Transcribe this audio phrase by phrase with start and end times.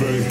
[0.00, 0.30] elevate.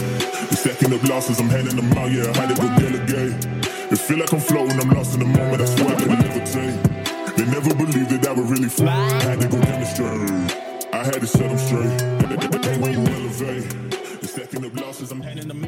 [0.49, 3.46] The second of losses, I'm handing them out, yeah, I had to go delegate.
[3.92, 7.35] It feel like I'm floating, I'm lost in the moment, I swear I can levitate.
[7.35, 8.94] They never believed that I would really fly.
[8.94, 10.31] I had to go demonstrate.
[10.94, 12.10] I had to set them straight.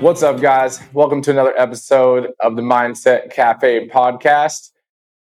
[0.01, 0.79] What's up, guys?
[0.93, 4.71] Welcome to another episode of the Mindset Cafe podcast.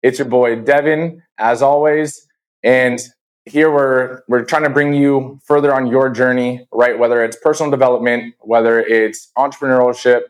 [0.03, 2.27] It's your boy Devin, as always,
[2.63, 2.99] and
[3.47, 6.97] here we're we're trying to bring you further on your journey, right?
[6.97, 10.21] Whether it's personal development, whether it's entrepreneurship,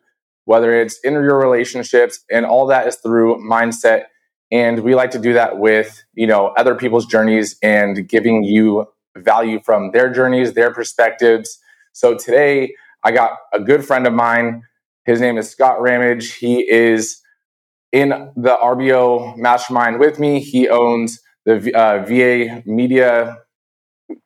[0.46, 4.06] whether it's in your relationships, and all that is through mindset.
[4.52, 8.88] And we like to do that with you know other people's journeys and giving you
[9.18, 11.60] value from their journeys, their perspectives.
[11.94, 12.74] So today
[13.04, 14.64] I got a good friend of mine.
[15.06, 16.36] His name is Scott Rammage.
[16.36, 17.22] He is
[17.92, 20.40] in the RBO mastermind with me.
[20.40, 23.38] He owns the uh, VA Media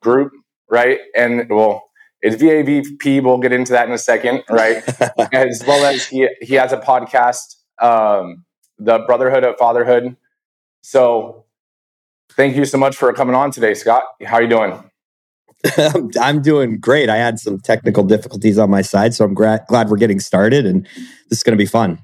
[0.02, 0.34] Group,
[0.70, 1.00] right?
[1.16, 1.84] And well,
[2.22, 3.24] it's VAVP.
[3.24, 4.84] We'll get into that in a second, right?
[5.34, 8.44] as well as he he has a podcast, um,
[8.80, 10.18] the Brotherhood of Fatherhood.
[10.82, 11.46] So,
[12.32, 14.04] thank you so much for coming on today, Scott.
[14.26, 14.84] How are you doing?
[16.20, 17.08] I'm doing great.
[17.08, 20.66] I had some technical difficulties on my side, so I'm gra- glad we're getting started,
[20.66, 20.88] and
[21.30, 22.04] this is going to be fun.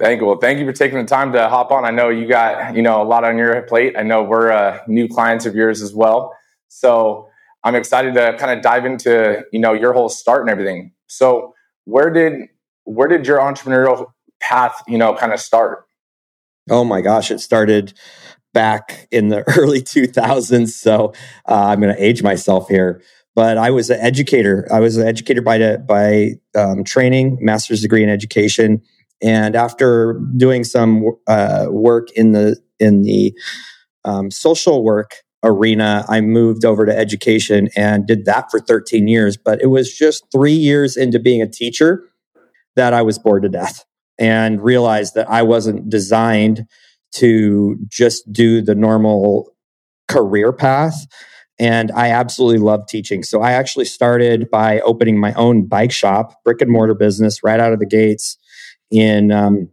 [0.00, 0.26] Thank you.
[0.26, 1.84] Well, thank you for taking the time to hop on.
[1.84, 3.94] I know you got you know a lot on your plate.
[3.98, 6.34] I know we're uh, new clients of yours as well,
[6.68, 7.28] so
[7.64, 10.92] I'm excited to kind of dive into you know your whole start and everything.
[11.06, 12.48] So, where did
[12.84, 14.06] where did your entrepreneurial
[14.40, 15.84] path you know kind of start?
[16.70, 17.92] Oh my gosh, it started
[18.54, 20.68] back in the early 2000s.
[20.68, 21.12] So
[21.48, 23.02] uh, I'm going to age myself here.
[23.34, 24.66] But I was an educator.
[24.72, 28.82] I was an educator by by um, training, master's degree in education.
[29.22, 33.34] And after doing some uh, work in the in the
[34.04, 39.36] um, social work arena, I moved over to education and did that for 13 years.
[39.36, 42.04] But it was just three years into being a teacher
[42.76, 43.84] that I was bored to death
[44.18, 46.66] and realized that I wasn't designed
[47.12, 49.50] to just do the normal
[50.08, 51.06] career path.
[51.58, 53.22] And I absolutely love teaching.
[53.22, 57.60] So I actually started by opening my own bike shop, brick and mortar business right
[57.60, 58.38] out of the gates
[58.90, 59.68] in, um,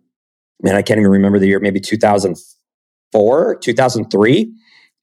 [0.62, 4.54] man, I can't even remember the year, maybe 2004, 2003.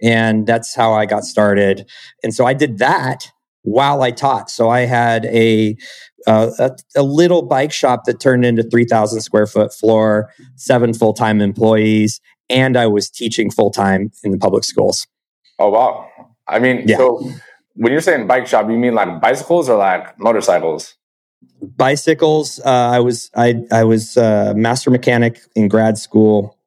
[0.03, 1.89] And that's how I got started.
[2.23, 3.31] And so I did that
[3.63, 4.51] while I taught.
[4.51, 5.77] So I had a
[6.27, 11.13] uh, a, a, little bike shop that turned into 3,000 square foot floor, seven full
[11.13, 15.07] time employees, and I was teaching full time in the public schools.
[15.59, 16.09] Oh wow!
[16.49, 16.97] I mean, yeah.
[16.97, 17.31] so
[17.75, 20.95] when you're saying bike shop, you mean like bicycles or like motorcycles?
[21.63, 22.61] Bicycles.
[22.61, 26.59] Uh, I was I I was uh, master mechanic in grad school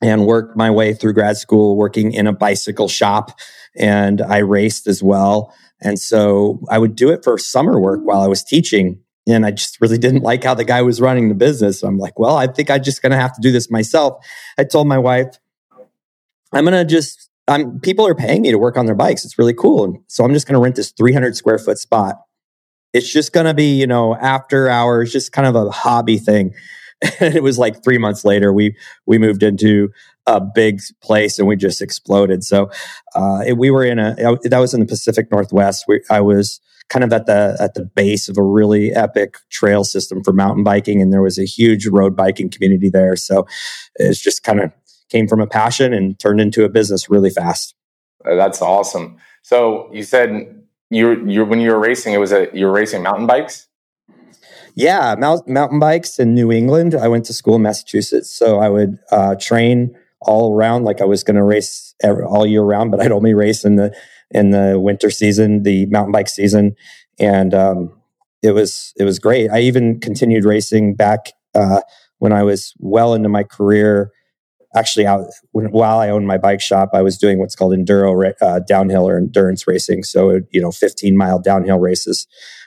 [0.00, 3.38] and worked my way through grad school working in a bicycle shop,
[3.76, 5.52] and I raced as well.
[5.80, 9.00] And so I would do it for summer work while I was teaching.
[9.26, 11.80] And I just really didn't like how the guy was running the business.
[11.80, 14.24] So I'm like, well, I think I'm just going to have to do this myself.
[14.56, 15.38] I told my wife,
[16.52, 19.24] I'm going to just, I'm, people are paying me to work on their bikes.
[19.24, 19.84] It's really cool.
[19.84, 22.16] And so I'm just going to rent this 300 square foot spot.
[22.92, 26.54] It's just going to be, you know, after hours, just kind of a hobby thing.
[27.20, 28.76] And it was like three months later, we,
[29.06, 29.90] we moved into
[30.26, 32.42] a big place and we just exploded.
[32.42, 32.70] So
[33.14, 35.84] uh, it, we were in a that was in the Pacific Northwest.
[35.88, 39.84] We, I was kind of at the at the base of a really epic trail
[39.84, 43.16] system for mountain biking, and there was a huge road biking community there.
[43.16, 43.46] So
[43.96, 44.72] it's just kind of
[45.08, 47.74] came from a passion and turned into a business really fast.
[48.24, 49.16] Uh, that's awesome.
[49.42, 50.57] So you said
[50.90, 53.66] you you when you were racing, it was a you were racing mountain bikes.
[54.74, 56.94] Yeah, mount, mountain bikes in New England.
[56.94, 61.04] I went to school in Massachusetts, so I would uh, train all around like I
[61.04, 63.92] was going to race every, all year round, but I'd only race in the
[64.30, 66.76] in the winter season, the mountain bike season,
[67.18, 68.00] and um,
[68.42, 69.50] it was it was great.
[69.50, 71.80] I even continued racing back uh,
[72.18, 74.12] when I was well into my career.
[74.74, 78.32] Actually, out when, while I owned my bike shop, I was doing what's called enduro
[78.40, 80.02] uh, downhill or endurance racing.
[80.02, 82.26] So you know, 15 mile downhill races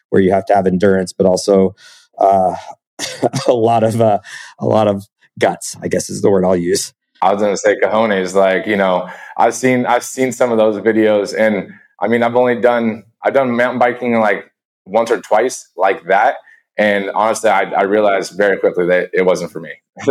[0.10, 1.76] where you have to have endurance, but also
[2.18, 2.56] uh,
[3.48, 4.20] a lot of uh,
[4.60, 5.06] a lot of
[5.40, 5.76] guts.
[5.82, 6.94] I guess is the word I'll use.
[7.22, 8.34] I was gonna say cojones.
[8.34, 12.36] Like you know, I've seen I've seen some of those videos, and I mean, I've
[12.36, 14.52] only done I've done mountain biking like
[14.86, 16.38] once or twice like that,
[16.78, 19.72] and honestly, I, I realized very quickly that it wasn't for me.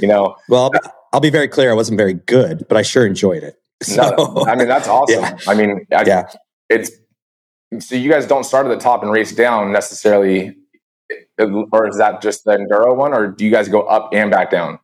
[0.00, 1.70] you know, well, I'll, I'll, be very clear.
[1.70, 3.56] I wasn't very good, but I sure enjoyed it.
[3.82, 5.20] So, no, I mean that's awesome.
[5.20, 5.36] Yeah.
[5.46, 6.32] I mean, I, yeah,
[6.70, 6.90] it's
[7.78, 10.56] so you guys don't start at the top and race down necessarily,
[11.38, 14.50] or is that just the enduro one, or do you guys go up and back
[14.50, 14.78] down?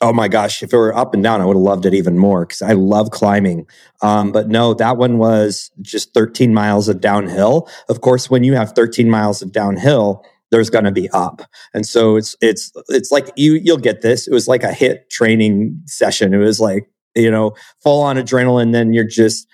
[0.00, 2.18] Oh my gosh, if it were up and down, I would have loved it even
[2.18, 3.66] more because I love climbing.
[4.02, 7.68] Um, but no, that one was just 13 miles of downhill.
[7.88, 11.42] Of course, when you have 13 miles of downhill, there's going to be up.
[11.72, 14.28] And so it's it's it's like you you'll get this.
[14.28, 16.34] It was like a HIIT training session.
[16.34, 19.46] It was like, you know, full on adrenaline then you're just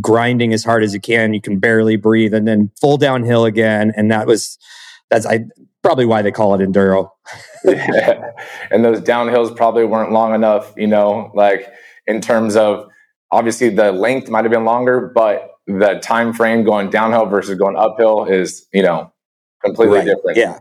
[0.00, 1.34] grinding as hard as you can.
[1.34, 4.58] You can barely breathe and then full downhill again and that was
[5.10, 5.40] that's I
[5.84, 7.10] probably why they call it enduro.
[7.64, 8.30] yeah.
[8.70, 11.70] And those downhills probably weren't long enough, you know, like
[12.06, 12.88] in terms of
[13.30, 17.76] obviously the length might have been longer, but the time frame going downhill versus going
[17.76, 19.12] uphill is, you know,
[19.62, 20.06] completely right.
[20.06, 20.38] different.
[20.38, 20.58] Yeah.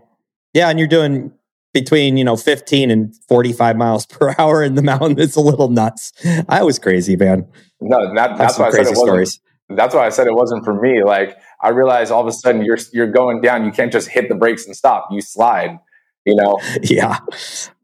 [0.53, 0.69] Yeah.
[0.69, 1.31] And you're doing
[1.73, 5.19] between, you know, 15 and 45 miles per hour in the mountain.
[5.19, 6.11] It's a little nuts.
[6.49, 7.47] I was crazy, man.
[7.79, 9.39] No, that, that's why I said it wasn't, stories.
[9.69, 11.03] That's why I said it wasn't for me.
[11.03, 13.65] Like I realize all of a sudden you're you're going down.
[13.65, 15.07] You can't just hit the brakes and stop.
[15.11, 15.79] You slide.
[16.25, 16.59] You know.
[16.83, 17.19] Yeah.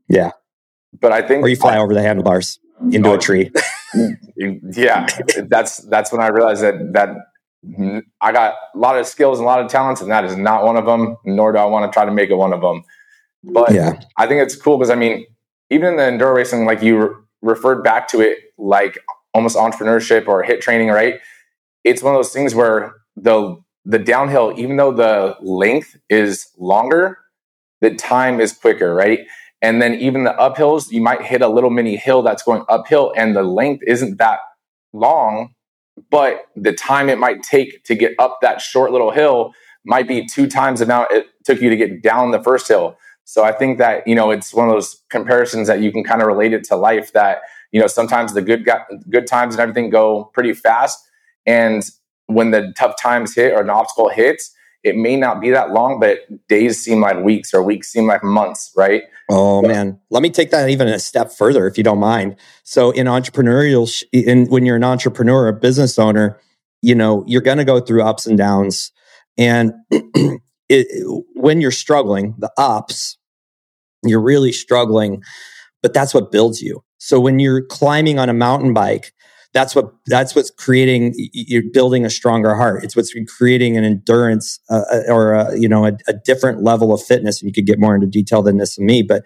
[0.07, 0.31] Yeah.
[0.99, 2.59] But I think, or you fly I, over the handlebars
[2.91, 3.51] into oh, a tree.
[4.35, 5.07] yeah,
[5.47, 7.15] that's that's when I realized that that
[8.21, 10.65] I got a lot of skills and a lot of talents, and that is not
[10.65, 11.17] one of them.
[11.25, 12.83] Nor do I want to try to make it one of them.
[13.43, 13.99] But yeah.
[14.17, 15.25] I think it's cool because I mean,
[15.69, 18.97] even in the enduro racing, like you re- referred back to it, like
[19.33, 21.19] almost entrepreneurship or HIIT training, right?
[21.83, 27.17] It's one of those things where the the downhill, even though the length is longer,
[27.81, 29.21] the time is quicker, right?
[29.61, 33.13] And then even the uphills, you might hit a little mini hill that's going uphill
[33.15, 34.39] and the length isn't that
[34.93, 35.53] long,
[36.09, 39.53] but the time it might take to get up that short little hill
[39.85, 42.97] might be two times the amount it took you to get down the first hill.
[43.25, 46.21] So I think that, you know, it's one of those comparisons that you can kind
[46.21, 47.41] of relate it to life that,
[47.71, 48.67] you know, sometimes the good
[49.09, 50.99] good times and everything go pretty fast
[51.45, 51.83] and
[52.29, 54.53] when the tough times hit or an obstacle hits,
[54.83, 58.23] it may not be that long, but days seem like weeks or weeks seem like
[58.23, 59.03] months, right?
[59.29, 62.35] Oh man, let me take that even a step further, if you don't mind.
[62.63, 66.39] So, in entrepreneurial, in when you're an entrepreneur, a business owner,
[66.81, 68.91] you know you're going to go through ups and downs,
[69.37, 69.73] and
[70.69, 73.17] it, when you're struggling, the ups,
[74.03, 75.23] you're really struggling,
[75.81, 76.83] but that's what builds you.
[76.99, 79.13] So when you're climbing on a mountain bike,
[79.53, 82.83] that's what that's what's creating you're building a stronger heart.
[82.83, 86.93] It's what's creating an endurance uh, uh, or a, you know a, a, different level
[86.93, 89.23] of fitness and you could get more into detail than this and me but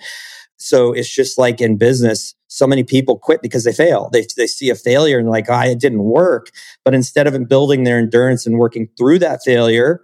[0.57, 4.09] so it's just like in business so many people quit because they fail.
[4.13, 6.51] They, they see a failure and like oh, it didn't work
[6.85, 10.01] but instead of building their endurance and working through that failure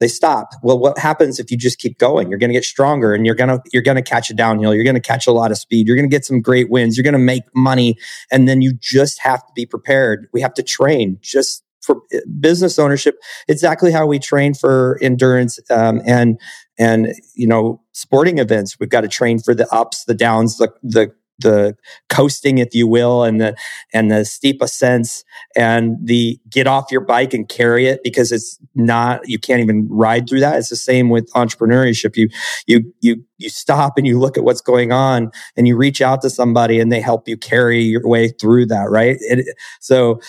[0.00, 0.50] they stop.
[0.62, 2.28] Well, what happens if you just keep going?
[2.28, 4.74] You're going to get stronger and you're going to you're going to catch a downhill.
[4.74, 5.86] You're going to catch a lot of speed.
[5.86, 6.96] You're going to get some great wins.
[6.96, 7.96] You're going to make money
[8.30, 10.28] and then you just have to be prepared.
[10.32, 13.16] We have to train just for eh, business ownership
[13.48, 16.38] exactly how we train for endurance um, and
[16.78, 20.70] and you know sporting events we've got to train for the ups the downs the
[20.82, 21.76] the the
[22.08, 23.56] coasting, if you will, and the
[23.92, 25.24] and the steep ascents
[25.54, 29.86] and the get off your bike and carry it because it's not you can't even
[29.90, 30.56] ride through that.
[30.56, 32.16] It's the same with entrepreneurship.
[32.16, 32.28] You
[32.66, 36.22] you you you stop and you look at what's going on and you reach out
[36.22, 38.90] to somebody and they help you carry your way through that.
[38.90, 39.16] Right.
[39.20, 39.46] It,
[39.80, 40.20] so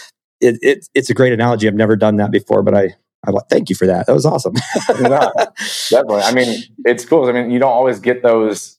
[0.41, 1.67] it, it it's a great analogy.
[1.67, 2.95] I've never done that before, but I
[3.25, 4.07] I thank you for that.
[4.07, 4.53] That was awesome.
[4.89, 5.29] yeah,
[5.89, 6.21] definitely.
[6.21, 7.25] I mean, it's cool.
[7.25, 8.76] I mean, you don't always get those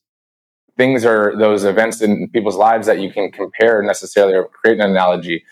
[0.79, 4.89] things are those events in people's lives that you can compare necessarily or create an
[4.89, 5.43] analogy.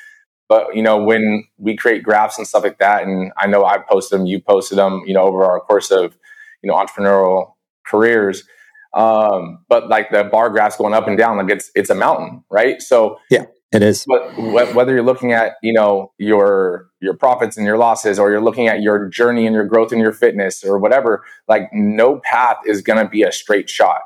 [0.48, 3.80] But you know, when we create graphs and stuff like that, and I know I
[3.80, 6.18] posted them, you posted them, you know, over our course of
[6.64, 8.46] you know entrepreneurial careers.
[8.94, 12.46] Um, but like the bar graphs going up and down, like it's it's a mountain,
[12.50, 12.82] right?
[12.82, 14.06] So yeah, it is.
[14.08, 18.42] But whether you're looking at you know your your profits and your losses, or you're
[18.42, 22.60] looking at your journey and your growth and your fitness, or whatever, like no path
[22.66, 24.04] is going to be a straight shot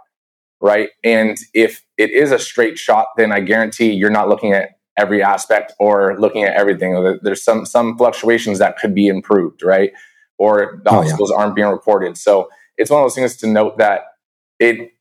[0.61, 0.89] right?
[1.03, 5.23] And if it is a straight shot, then I guarantee you're not looking at every
[5.23, 7.17] aspect or looking at everything.
[7.21, 9.91] There's some some fluctuations that could be improved, right?
[10.37, 11.41] Or the oh, obstacles yeah.
[11.41, 12.17] aren't being reported.
[12.17, 14.01] So it's one of those things to note that
[14.59, 14.91] it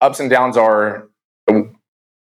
[0.00, 1.08] ups and downs are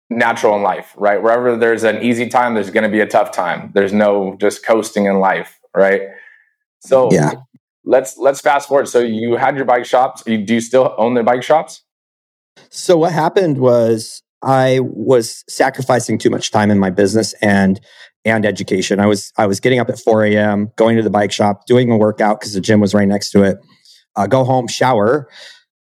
[0.10, 1.22] natural in life, right?
[1.22, 3.72] Wherever there's an easy time, there's going to be a tough time.
[3.74, 6.01] There's no just coasting in life, right?
[6.82, 7.34] So yeah.
[7.86, 8.88] let's let's fast forward.
[8.88, 10.24] So you had your bike shops.
[10.27, 11.84] You, do you still own the bike shops?
[12.70, 17.79] So what happened was I was sacrificing too much time in my business and
[18.24, 19.00] and education.
[19.00, 21.91] I was I was getting up at 4 a.m., going to the bike shop, doing
[21.91, 23.58] a workout because the gym was right next to it.
[24.15, 25.29] Uh, go home, shower,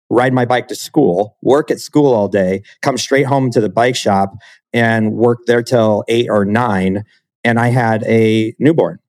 [0.09, 3.69] ride my bike to school, work at school all day, come straight home to the
[3.69, 4.35] bike shop
[4.71, 7.03] and work there till eight or nine.
[7.43, 8.99] And I had a newborn.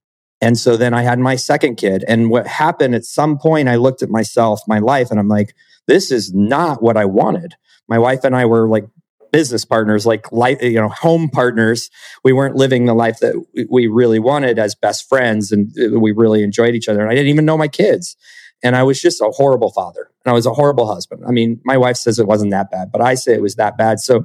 [0.41, 2.05] And so then I had my second kid.
[2.09, 5.55] And what happened at some point, I looked at myself, my life, and I'm like,
[5.87, 7.55] this is not what I wanted.
[7.89, 8.87] My wife and I were like
[9.33, 11.91] business partners, like life, you know, home partners.
[12.23, 13.35] We weren't living the life that
[13.69, 17.01] we really wanted as best friends, and uh, we really enjoyed each other.
[17.01, 18.17] And I didn't even know my kids,
[18.63, 21.25] and I was just a horrible father, and I was a horrible husband.
[21.27, 23.77] I mean, my wife says it wasn't that bad, but I say it was that
[23.77, 23.99] bad.
[24.01, 24.25] So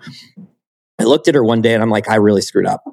[1.00, 2.84] I looked at her one day, and I'm like, I really screwed up.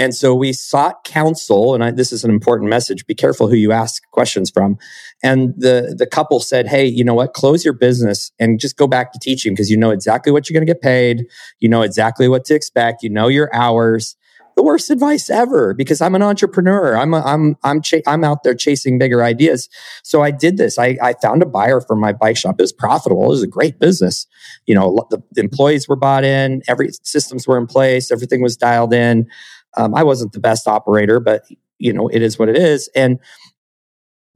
[0.00, 3.06] And so we sought counsel, and I, this is an important message.
[3.06, 4.78] Be careful who you ask questions from.
[5.22, 7.34] And the the couple said, "Hey, you know what?
[7.34, 10.54] Close your business and just go back to teaching because you know exactly what you're
[10.54, 11.26] going to get paid.
[11.58, 13.02] You know exactly what to expect.
[13.02, 14.16] You know your hours."
[14.56, 16.96] The worst advice ever because I'm an entrepreneur.
[16.96, 19.68] I'm a, I'm I'm ch- I'm out there chasing bigger ideas.
[20.02, 20.78] So I did this.
[20.78, 22.56] I, I found a buyer for my bike shop.
[22.58, 23.24] It was profitable.
[23.24, 24.26] It was a great business.
[24.66, 26.62] You know, the employees were bought in.
[26.68, 28.10] Every systems were in place.
[28.10, 29.28] Everything was dialed in.
[29.76, 31.44] Um, I wasn't the best operator, but
[31.78, 32.88] you know, it is what it is.
[32.94, 33.18] And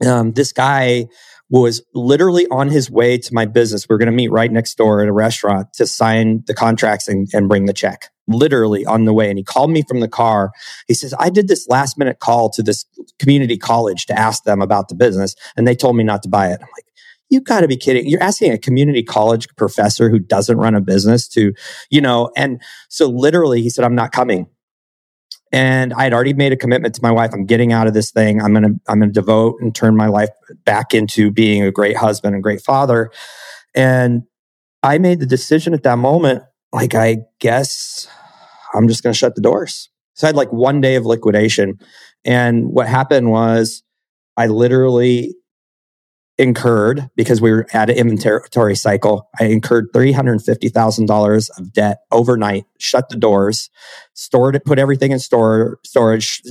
[0.05, 1.07] um, this guy
[1.49, 3.87] was literally on his way to my business.
[3.87, 7.07] We are going to meet right next door at a restaurant to sign the contracts
[7.07, 8.09] and, and bring the check.
[8.27, 9.29] Literally on the way.
[9.29, 10.51] And he called me from the car.
[10.87, 12.83] He says, I did this last minute call to this
[13.19, 16.47] community college to ask them about the business, and they told me not to buy
[16.47, 16.57] it.
[16.59, 16.85] I'm like,
[17.29, 18.07] you got to be kidding.
[18.07, 21.53] You're asking a community college professor who doesn't run a business to,
[21.91, 24.47] you know, and so literally he said, I'm not coming.
[25.51, 27.31] And I had already made a commitment to my wife.
[27.33, 28.41] I'm getting out of this thing.
[28.41, 30.29] I'm to, I'm to devote and turn my life
[30.65, 33.11] back into being a great husband and great father.
[33.73, 34.23] And
[34.83, 38.07] I made the decision at that moment, like, I guess
[38.73, 39.89] I'm just to shut the doors.
[40.15, 41.79] So I had like one day of liquidation.
[42.23, 43.83] And what happened was
[44.37, 45.35] I literally
[46.37, 49.29] incurred because we were at an inventory cycle.
[49.39, 53.69] I incurred $350,000 of debt overnight, shut the doors,
[54.13, 56.41] stored it, put everything in store, storage,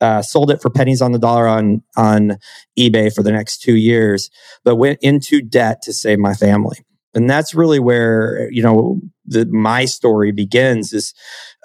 [0.00, 2.38] uh, sold it for pennies on the dollar on, on
[2.78, 4.30] eBay for the next two years,
[4.64, 6.78] but went into debt to save my family.
[7.14, 11.14] And that's really where, you know, the, my story begins is,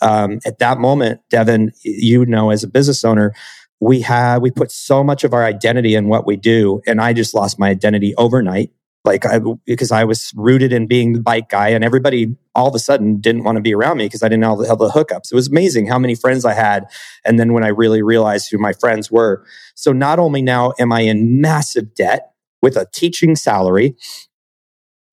[0.01, 3.33] um, at that moment, Devin, you know, as a business owner,
[3.81, 7.11] we had we put so much of our identity in what we do and i
[7.11, 8.71] just lost my identity overnight
[9.03, 12.75] like I, because I was rooted in being the bike guy and everybody all of
[12.75, 14.89] a sudden didn't want to be around me because I didn't have the, have the
[14.89, 15.31] hookups.
[15.31, 16.85] It was amazing how many friends I had.
[17.25, 19.43] And then when I really realized who my friends were.
[19.73, 23.95] So not only now am I in massive debt with a teaching salary,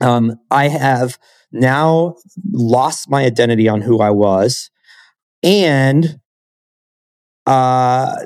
[0.00, 1.18] um, I have
[1.50, 2.16] now
[2.52, 4.70] lost my identity on who I was.
[5.42, 6.20] And
[7.46, 8.16] uh,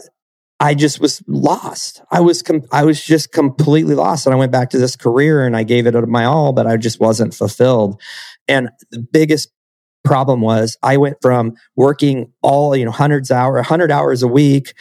[0.63, 2.03] I just was lost.
[2.13, 5.45] I was com- I was just completely lost, and I went back to this career
[5.45, 8.01] and I gave it my all, but I just wasn't fulfilled.
[8.47, 9.51] And the biggest
[10.05, 14.73] problem was I went from working all you know hundreds hour hundred hours a week.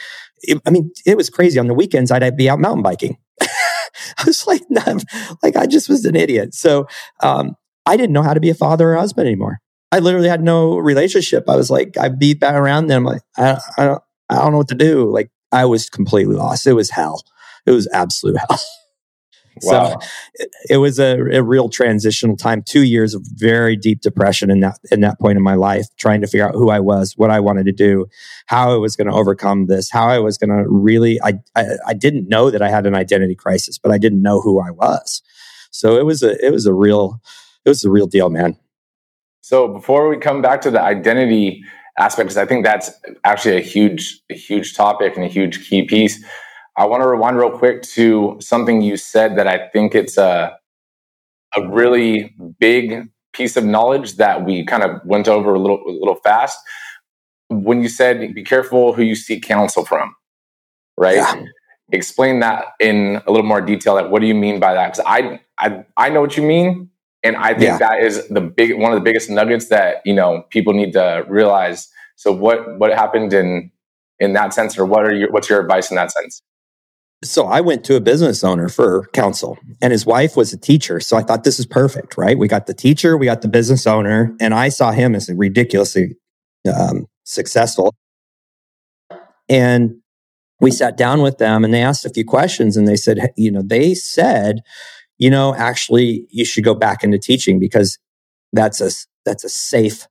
[0.42, 1.58] It, I mean, it was crazy.
[1.58, 3.18] On the weekends, I'd be out mountain biking.
[3.40, 4.62] I was like,
[5.42, 6.54] like I just was an idiot.
[6.54, 6.86] So
[7.24, 9.58] um, I didn't know how to be a father or husband anymore.
[9.90, 11.48] I literally had no relationship.
[11.48, 13.04] I was like, I beat that around them.
[13.04, 15.10] Like, I, I don't, I don't know what to do.
[15.10, 16.66] Like, I was completely lost.
[16.66, 17.22] It was hell.
[17.66, 18.60] It was absolute hell.
[19.60, 20.00] Wow.
[20.00, 22.62] So it, it was a, a, real transitional time.
[22.66, 26.22] Two years of very deep depression in that in that point in my life, trying
[26.22, 28.06] to figure out who I was, what I wanted to do,
[28.46, 31.20] how I was going to overcome this, how I was going to really.
[31.20, 34.40] I, I I didn't know that I had an identity crisis, but I didn't know
[34.40, 35.20] who I was.
[35.70, 37.20] So it was a it was a real
[37.66, 38.56] it was a real deal, man.
[39.42, 41.62] So before we come back to the identity
[41.98, 42.90] aspect because I think that's
[43.24, 46.24] actually a huge, a huge topic and a huge key piece.
[46.76, 50.56] I want to rewind real quick to something you said that I think it's a
[51.56, 55.90] a really big piece of knowledge that we kind of went over a little a
[55.90, 56.58] little fast.
[57.48, 60.14] When you said be careful who you seek counsel from,
[60.96, 61.16] right?
[61.16, 61.44] Yeah.
[61.92, 63.94] Explain that in a little more detail.
[63.94, 64.92] Like, what do you mean by that?
[64.94, 66.88] Because I, I I know what you mean,
[67.22, 67.78] and I think yeah.
[67.78, 71.24] that is the big one of the biggest nuggets that you know people need to
[71.28, 71.88] realize.
[72.16, 73.70] So what what happened in
[74.18, 76.42] in that sense, or what are your what's your advice in that sense?
[77.24, 80.98] So I went to a business owner for counsel, and his wife was a teacher.
[80.98, 82.36] So I thought this is perfect, right?
[82.36, 86.16] We got the teacher, we got the business owner, and I saw him as ridiculously
[86.72, 87.94] um, successful.
[89.48, 89.96] And
[90.60, 93.52] we sat down with them, and they asked a few questions, and they said, you
[93.52, 94.62] know, they said
[95.22, 97.96] you know, actually you should go back into teaching because
[98.52, 98.90] that's a
[99.24, 100.08] that's a safe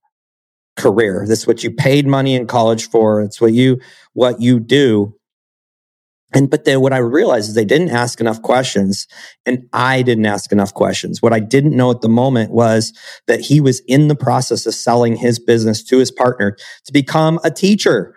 [0.77, 1.25] career.
[1.27, 3.21] That's what you paid money in college for.
[3.21, 3.81] It's what you
[4.13, 5.13] what you do.
[6.33, 9.05] And but then what I realized is they didn't ask enough questions
[9.45, 11.21] and I didn't ask enough questions.
[11.21, 12.93] What I didn't know at the moment was
[13.27, 17.37] that he was in the process of selling his business to his partner to become
[17.43, 18.15] a teacher.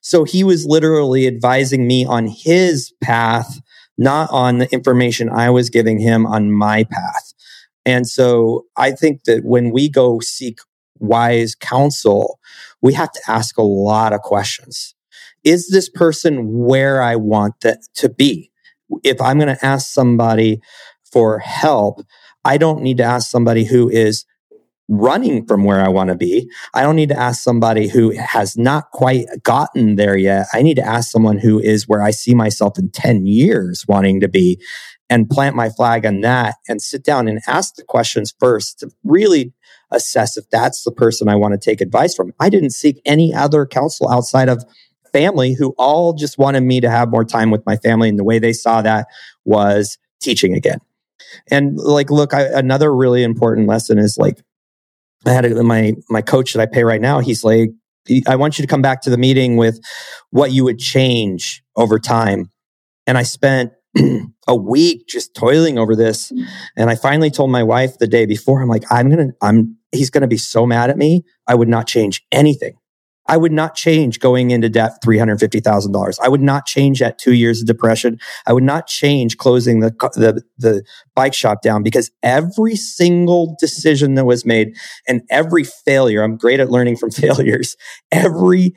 [0.00, 3.60] So he was literally advising me on his path
[4.02, 7.32] not on the information I was giving him on my path.
[7.86, 10.58] And so I think that when we go seek
[10.98, 12.38] wise counsel,
[12.80, 14.94] we have to ask a lot of questions.
[15.44, 18.50] Is this person where I want that to be?
[19.02, 20.60] If I'm going to ask somebody
[21.10, 22.02] for help,
[22.44, 24.24] I don't need to ask somebody who is
[24.88, 26.50] running from where I want to be.
[26.74, 30.46] I don't need to ask somebody who has not quite gotten there yet.
[30.52, 34.20] I need to ask someone who is where I see myself in 10 years wanting
[34.20, 34.60] to be
[35.08, 38.90] and plant my flag on that and sit down and ask the questions first to
[39.04, 39.52] really
[39.90, 42.32] assess if that's the person I want to take advice from.
[42.40, 44.64] I didn't seek any other counsel outside of
[45.12, 48.08] family who all just wanted me to have more time with my family.
[48.08, 49.06] And the way they saw that
[49.44, 50.78] was teaching again.
[51.50, 54.42] And like, look, I, another really important lesson is like,
[55.26, 57.20] I had a, my my coach that I pay right now.
[57.20, 57.70] He's like,
[58.26, 59.80] I want you to come back to the meeting with
[60.30, 62.50] what you would change over time.
[63.06, 63.72] And I spent
[64.48, 66.32] a week just toiling over this.
[66.32, 66.46] Mm.
[66.76, 70.10] And I finally told my wife the day before, I'm like, I'm gonna, I'm, he's
[70.10, 71.24] gonna be so mad at me.
[71.46, 72.74] I would not change anything.
[73.26, 76.16] I would not change going into debt $350,000.
[76.22, 78.18] I would not change that two years of depression.
[78.46, 80.82] I would not change closing the, the, the
[81.14, 84.76] bike shop down because every single decision that was made
[85.06, 87.76] and every failure, I'm great at learning from failures.
[88.10, 88.74] Every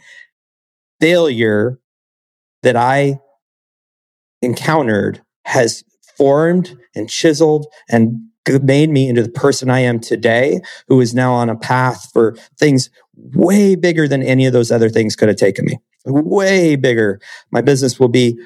[1.01, 1.79] failure
[2.61, 3.19] that I
[4.41, 5.83] encountered has
[6.17, 8.19] formed and chiseled and
[8.61, 12.35] made me into the person I am today, who is now on a path for
[12.59, 15.77] things way bigger than any of those other things could have taken me.
[16.05, 17.19] Way bigger.
[17.51, 18.37] My business will be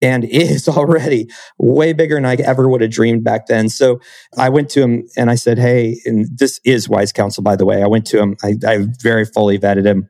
[0.00, 3.68] and is already way bigger than I ever would have dreamed back then.
[3.68, 4.00] So
[4.36, 7.66] I went to him and I said, Hey, and this is wise counsel, by the
[7.66, 7.82] way.
[7.82, 10.08] I went to him, I, I very fully vetted him.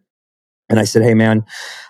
[0.69, 1.45] And I said, Hey, man,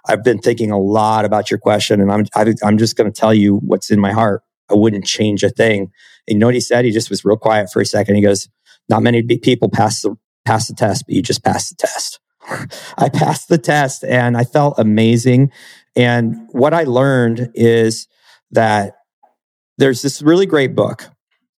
[0.06, 2.24] I've been thinking a lot about your question and I'm,
[2.62, 4.42] I'm just going to tell you what's in my heart.
[4.70, 5.90] I wouldn't change a thing.
[6.26, 6.84] And you know what he said?
[6.84, 8.16] He just was real quiet for a second.
[8.16, 8.48] He goes,
[8.88, 10.14] not many people pass the,
[10.48, 12.20] pass the test, but you just passed the test.
[12.98, 15.52] I passed the test and I felt amazing.
[15.94, 18.08] And what I learned is
[18.52, 18.94] that
[19.76, 21.04] there's this really great book.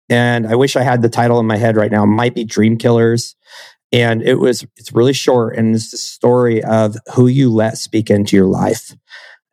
[0.08, 2.02] And I wish I had the title in my head right now.
[2.02, 3.36] It might be Dream Killers.
[3.92, 5.56] And it was, it's really short.
[5.56, 8.92] And it's the story of who you let speak into your life.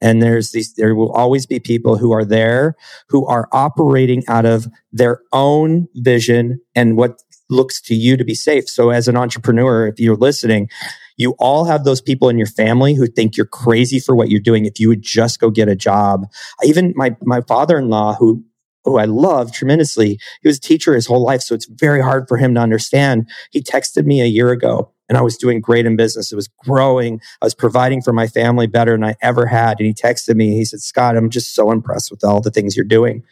[0.02, 2.76] And there's these, there will always be people who are there
[3.10, 8.36] who are operating out of their own vision and what looks to you to be
[8.36, 8.68] safe.
[8.70, 10.70] So as an entrepreneur, if you're listening,
[11.18, 14.40] you all have those people in your family who think you're crazy for what you're
[14.40, 14.66] doing.
[14.66, 16.28] If you would just go get a job,
[16.64, 18.44] even my, my father-in-law who
[18.86, 20.18] who I love tremendously.
[20.42, 23.30] He was a teacher his whole life, so it's very hard for him to understand.
[23.52, 26.32] He texted me a year ago and I was doing great in business.
[26.32, 27.22] It was growing.
[27.42, 29.80] I was providing for my family better than I ever had.
[29.80, 30.56] And he texted me.
[30.56, 33.24] He said, Scott, I'm just so impressed with all the things you're doing.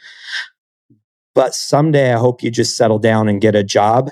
[1.35, 4.09] But someday I hope you just settle down and get a job.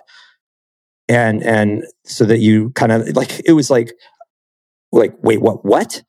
[1.10, 3.94] And, and so that you kind of like, it was like,
[4.92, 6.04] like, wait, what, what?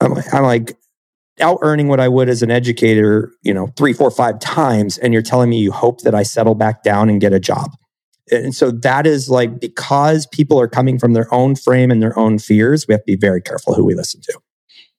[0.00, 0.76] I'm like, I'm like,
[1.40, 4.96] out earning what I would as an educator, you know, three, four, five times.
[4.98, 7.72] And you're telling me you hope that I settle back down and get a job.
[8.30, 12.18] And so that is like because people are coming from their own frame and their
[12.18, 14.38] own fears, we have to be very careful who we listen to.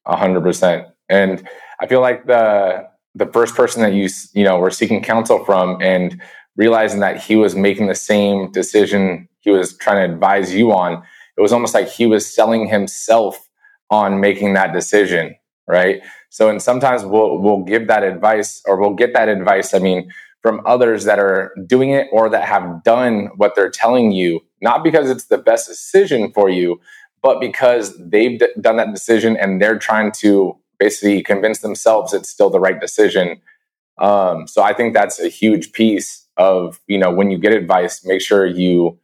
[0.06, 0.88] A hundred percent.
[1.10, 1.48] And
[1.82, 5.82] I feel like the the first person that you you know were seeking counsel from
[5.82, 6.22] and
[6.56, 11.02] realizing that he was making the same decision he was trying to advise you on,
[11.38, 13.48] it was almost like he was selling himself
[13.90, 15.36] on making that decision,
[15.68, 16.02] right?
[16.30, 19.74] So and sometimes we'll we'll give that advice or we'll get that advice.
[19.74, 24.12] I mean, from others that are doing it or that have done what they're telling
[24.12, 26.80] you, not because it's the best decision for you,
[27.22, 32.30] but because they've d- done that decision and they're trying to basically convince themselves it's
[32.30, 33.42] still the right decision.
[33.98, 38.06] Um, so I think that's a huge piece of, you know, when you get advice,
[38.06, 39.00] make sure you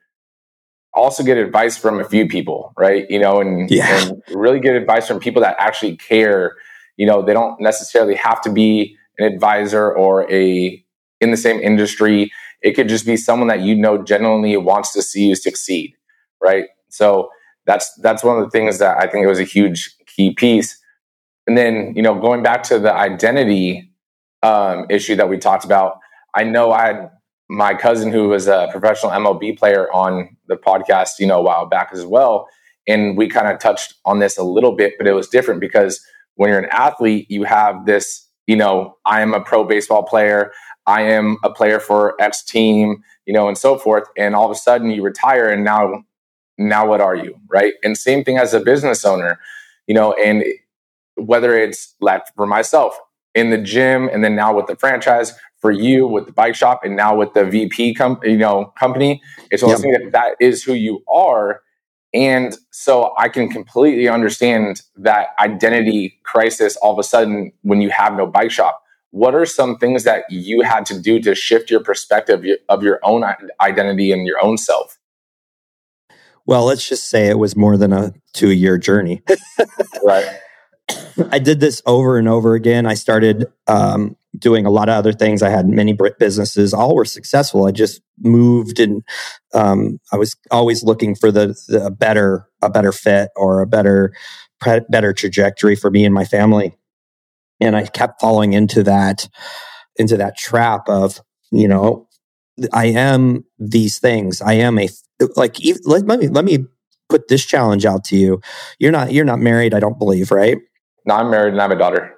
[0.93, 3.09] also get advice from a few people, right?
[3.09, 4.07] You know, and, yeah.
[4.07, 6.55] and really get advice from people that actually care.
[6.97, 10.83] You know, they don't necessarily have to be an advisor or a
[11.19, 12.31] in the same industry.
[12.61, 15.95] It could just be someone that you know genuinely wants to see you succeed,
[16.41, 16.65] right?
[16.89, 17.29] So
[17.65, 20.79] that's that's one of the things that I think it was a huge key piece.
[21.47, 23.91] And then you know going back to the identity
[24.41, 25.99] um, issue that we talked about,
[26.35, 27.09] I know I had
[27.49, 31.65] my cousin who was a professional MLB player on the podcast, you know, a while
[31.65, 32.47] back as well,
[32.87, 36.05] and we kind of touched on this a little bit, but it was different because
[36.35, 40.51] when you're an athlete, you have this, you know, I am a pro baseball player.
[40.85, 44.07] I am a player for X team, you know, and so forth.
[44.17, 46.03] And all of a sudden you retire and now,
[46.57, 47.39] now what are you?
[47.47, 47.73] Right.
[47.83, 49.39] And same thing as a business owner,
[49.87, 50.43] you know, and
[51.15, 52.97] whether it's like for myself
[53.35, 56.81] in the gym and then now with the franchise for you with the bike shop
[56.83, 59.77] and now with the VP com- you know, company, it's yep.
[59.79, 61.61] that that is who you are.
[62.13, 67.89] And so I can completely understand that identity crisis all of a sudden when you
[67.89, 68.83] have no bike shop.
[69.11, 72.99] What are some things that you had to do to shift your perspective of your
[73.03, 73.23] own
[73.61, 74.99] identity and your own self?
[76.45, 79.21] Well, let's just say it was more than a two year journey.
[80.03, 80.39] right.
[81.31, 82.85] I did this over and over again.
[82.85, 85.41] I started um, doing a lot of other things.
[85.41, 87.65] I had many businesses, all were successful.
[87.65, 89.03] I just moved and
[89.53, 94.13] um, I was always looking for the, the better, a better fit or a better,
[94.89, 96.75] better trajectory for me and my family.
[97.59, 99.29] And I kept falling into that,
[99.97, 102.07] into that trap of, you know,
[102.71, 104.41] I am these things.
[104.41, 104.89] I am a,
[105.35, 106.65] like, let, let me, let me
[107.09, 108.41] put this challenge out to you.
[108.79, 110.57] You're not, you're not married, I don't believe, right?
[111.05, 112.15] No, I'm married and I have a daughter.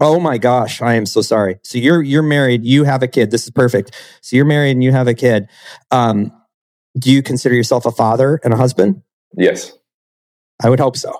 [0.00, 1.58] Oh my gosh, I am so sorry.
[1.62, 3.30] So you're you're married, you have a kid.
[3.30, 3.94] This is perfect.
[4.22, 5.48] So you're married and you have a kid.
[5.90, 6.32] Um,
[6.98, 9.02] do you consider yourself a father and a husband?
[9.36, 9.72] Yes.
[10.62, 11.14] I would hope so.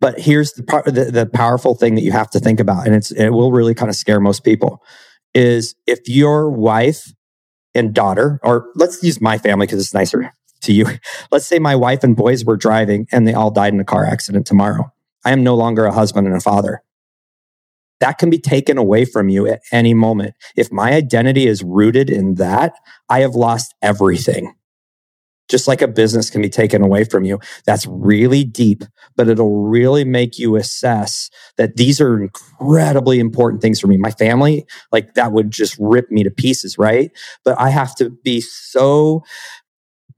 [0.00, 2.94] But here's the, part, the, the powerful thing that you have to think about, and
[2.94, 4.82] it's it will really kind of scare most people,
[5.34, 7.12] is if your wife
[7.74, 10.86] and daughter, or let's use my family because it's nicer to you.
[11.30, 14.04] Let's say my wife and boys were driving and they all died in a car
[14.04, 14.92] accident tomorrow.
[15.24, 16.82] I am no longer a husband and a father
[18.02, 20.34] that can be taken away from you at any moment.
[20.56, 22.74] If my identity is rooted in that,
[23.08, 24.54] I have lost everything.
[25.48, 27.38] Just like a business can be taken away from you.
[27.64, 28.82] That's really deep,
[29.14, 33.98] but it'll really make you assess that these are incredibly important things for me.
[33.98, 37.12] My family, like that would just rip me to pieces, right?
[37.44, 39.22] But I have to be so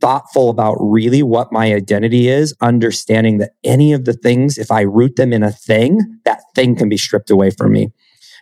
[0.04, 4.82] thoughtful about really what my identity is, understanding that any of the things, if I
[4.82, 7.90] root them in a thing, that thing can be stripped away from me.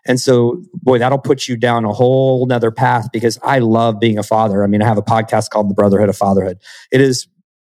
[0.04, 4.18] And so, boy, that'll put you down a whole nother path because I love being
[4.18, 4.64] a father.
[4.64, 6.58] I mean, I have a podcast called The Brotherhood of Fatherhood.
[6.90, 7.28] It is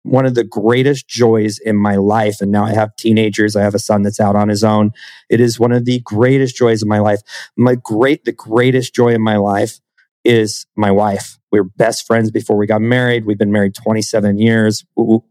[0.02, 2.40] one of the greatest joys in my life.
[2.40, 3.54] And now I have teenagers.
[3.54, 4.90] I have a son that's out on his own.
[5.30, 7.20] It is one of the greatest joys of my life.
[7.56, 9.78] My great, the greatest joy in my life
[10.26, 11.38] is my wife.
[11.52, 13.24] We were best friends before we got married.
[13.24, 14.84] We've been married 27 years.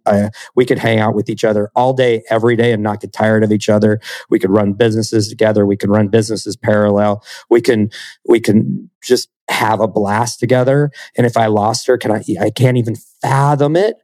[0.06, 3.14] Uh, we could hang out with each other all day, every day, and not get
[3.14, 4.00] tired of each other.
[4.30, 5.66] We could run businesses together.
[5.66, 7.24] We could run businesses parallel.
[7.50, 7.92] We can,
[8.28, 10.90] we can just have a blast together.
[11.18, 13.98] And if I lost her, can I, I can't even fathom it.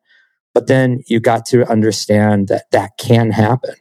[0.54, 3.76] But then you got to understand that that can happen.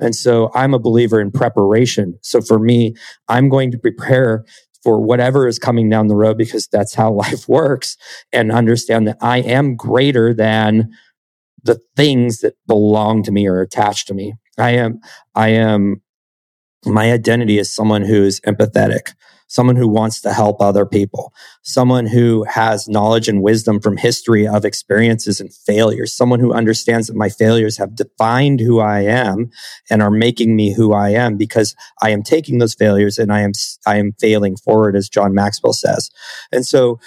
[0.00, 2.18] And so I'm a believer in preparation.
[2.22, 2.94] So for me,
[3.28, 4.44] I'm going to prepare
[4.82, 7.96] for whatever is coming down the road because that's how life works
[8.32, 10.90] and understand that I am greater than
[11.62, 14.34] the things that belong to me or attached to me.
[14.58, 15.00] I am,
[15.34, 16.02] I am,
[16.86, 19.14] my identity is someone who's empathetic
[19.48, 21.32] someone who wants to help other people,
[21.62, 27.08] someone who has knowledge and wisdom from history of experiences and failures, someone who understands
[27.08, 29.50] that my failures have defined who I am
[29.90, 33.40] and are making me who I am because I am taking those failures and I
[33.40, 33.52] am,
[33.86, 36.10] I am failing forward, as John Maxwell says.
[36.52, 37.00] And so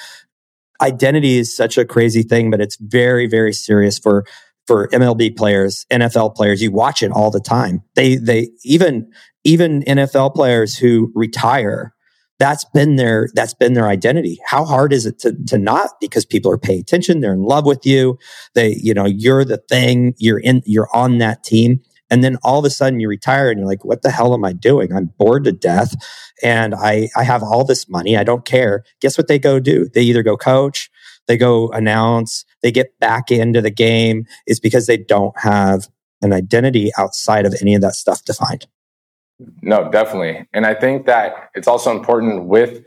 [0.82, 4.26] identity is such a crazy thing, but it's very, very serious for
[4.68, 7.82] for MLB players, NFL players, you watch it all the time.
[7.96, 9.12] They, they, even,
[9.44, 11.94] even NFL players who retire
[12.42, 14.40] that's been their that's been their identity.
[14.48, 15.92] How hard is it to to not?
[16.02, 18.18] Because people are paying attention they're in love with you
[18.56, 21.82] they you know you're the thing you're in you're on that team.
[22.10, 24.44] And then all of a sudden you retire and you're like what the hell am
[24.44, 24.92] i doing?
[24.92, 25.94] I'm bored to death
[26.42, 28.84] and i i have all this money i don't care.
[29.02, 29.88] Guess what they go do?
[29.94, 30.90] They either go coach
[31.28, 34.26] they go announce they get back into the game.
[34.48, 35.88] Is because they don't have
[36.24, 38.66] an identity outside of any of that stuff defined
[39.62, 40.48] no, definitely.
[40.54, 42.86] And I think that it's also important with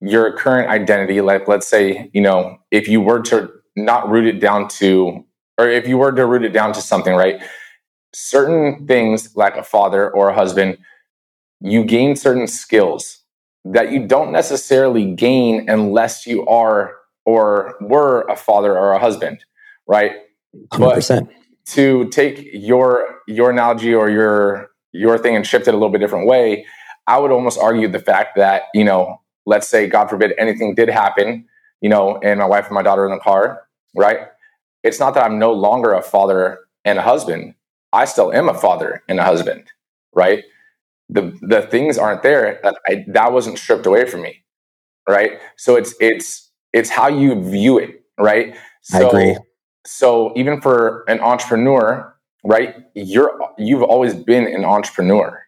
[0.00, 1.20] your current identity.
[1.20, 5.24] Like, let's say, you know, if you were to not root it down to,
[5.58, 7.42] or if you were to root it down to something, right?
[8.12, 10.78] Certain things like a father or a husband,
[11.60, 13.18] you gain certain skills
[13.64, 19.44] that you don't necessarily gain unless you are or were a father or a husband,
[19.86, 20.12] right?
[20.72, 21.26] 100%.
[21.26, 21.34] But
[21.66, 26.00] to take your your analogy or your your thing and shift it a little bit
[26.00, 26.66] different way,
[27.06, 30.88] I would almost argue the fact that, you know, let's say, God forbid, anything did
[30.88, 31.46] happen,
[31.80, 33.62] you know, and my wife and my daughter in the car,
[33.94, 34.28] right?
[34.82, 37.54] It's not that I'm no longer a father and a husband.
[37.92, 39.64] I still am a father and a husband,
[40.14, 40.44] right?
[41.08, 44.44] The the things aren't there that I, that wasn't stripped away from me,
[45.08, 45.40] right?
[45.56, 48.56] So it's it's it's how you view it, right?
[48.82, 49.36] So, I agree.
[49.86, 52.76] So even for an entrepreneur, right?
[52.94, 55.42] You're you've always been an entrepreneur,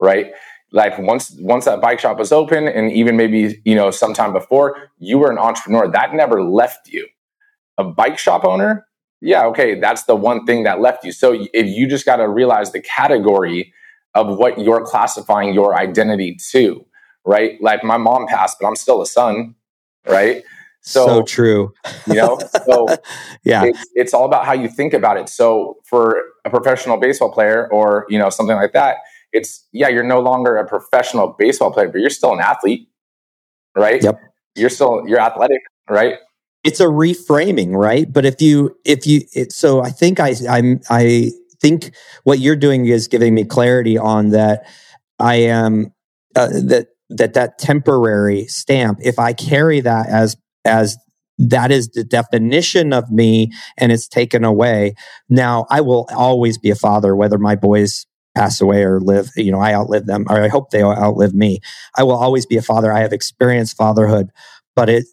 [0.00, 0.32] right?
[0.72, 4.90] Like once once that bike shop was open, and even maybe you know sometime before,
[4.98, 5.90] you were an entrepreneur.
[5.90, 7.08] That never left you.
[7.78, 8.86] A bike shop owner,
[9.20, 11.12] yeah, okay, that's the one thing that left you.
[11.12, 13.72] So if you just got to realize the category
[14.14, 16.86] of what you're classifying your identity to,
[17.26, 17.60] right?
[17.62, 19.54] Like my mom passed, but I'm still a son,
[20.08, 20.44] right?
[20.86, 21.74] So, so true.
[22.06, 22.86] you know, so
[23.44, 25.28] yeah, it's, it's all about how you think about it.
[25.28, 28.98] So for a professional baseball player or, you know, something like that,
[29.32, 32.88] it's, yeah, you're no longer a professional baseball player, but you're still an athlete,
[33.76, 34.00] right?
[34.00, 34.20] Yep.
[34.54, 35.58] You're still, you're athletic,
[35.90, 36.18] right?
[36.62, 38.10] It's a reframing, right?
[38.10, 42.54] But if you, if you, it, so I think I, I'm, I think what you're
[42.54, 44.68] doing is giving me clarity on that
[45.18, 45.92] I am,
[46.36, 50.96] uh, that, that that temporary stamp if i carry that as as
[51.38, 54.94] that is the definition of me and it's taken away.
[55.28, 59.50] Now I will always be a father, whether my boys pass away or live, you
[59.50, 61.60] know, I outlive them or I hope they outlive me.
[61.96, 62.92] I will always be a father.
[62.92, 64.30] I have experienced fatherhood,
[64.74, 65.06] but it,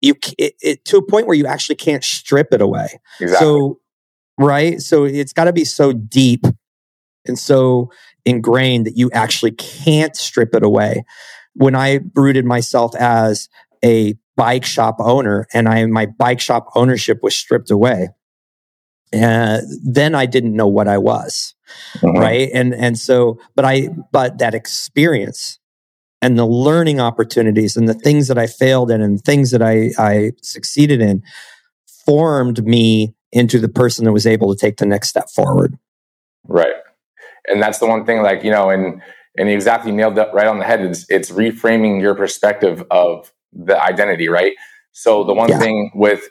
[0.00, 3.00] you, it, it to a point where you actually can't strip it away.
[3.20, 3.46] Exactly.
[3.46, 3.80] So,
[4.38, 4.80] right.
[4.80, 6.44] So it's got to be so deep
[7.26, 7.90] and so
[8.24, 11.04] ingrained that you actually can't strip it away.
[11.54, 13.48] When I rooted myself as
[13.84, 18.10] a bike shop owner and I, my bike shop ownership was stripped away.
[19.12, 21.54] And then I didn't know what I was.
[21.96, 22.18] Mm-hmm.
[22.18, 22.50] Right.
[22.54, 25.58] And, and so, but I, but that experience
[26.22, 29.90] and the learning opportunities and the things that I failed in and things that I,
[29.98, 31.22] I succeeded in
[32.06, 35.78] formed me into the person that was able to take the next step forward.
[36.44, 36.74] Right.
[37.48, 39.02] And that's the one thing, like, you know, and,
[39.36, 40.80] and you exactly nailed that right on the head.
[40.80, 44.54] It's, it's reframing your perspective of the identity, right?
[44.92, 45.58] So the one yeah.
[45.58, 46.28] thing with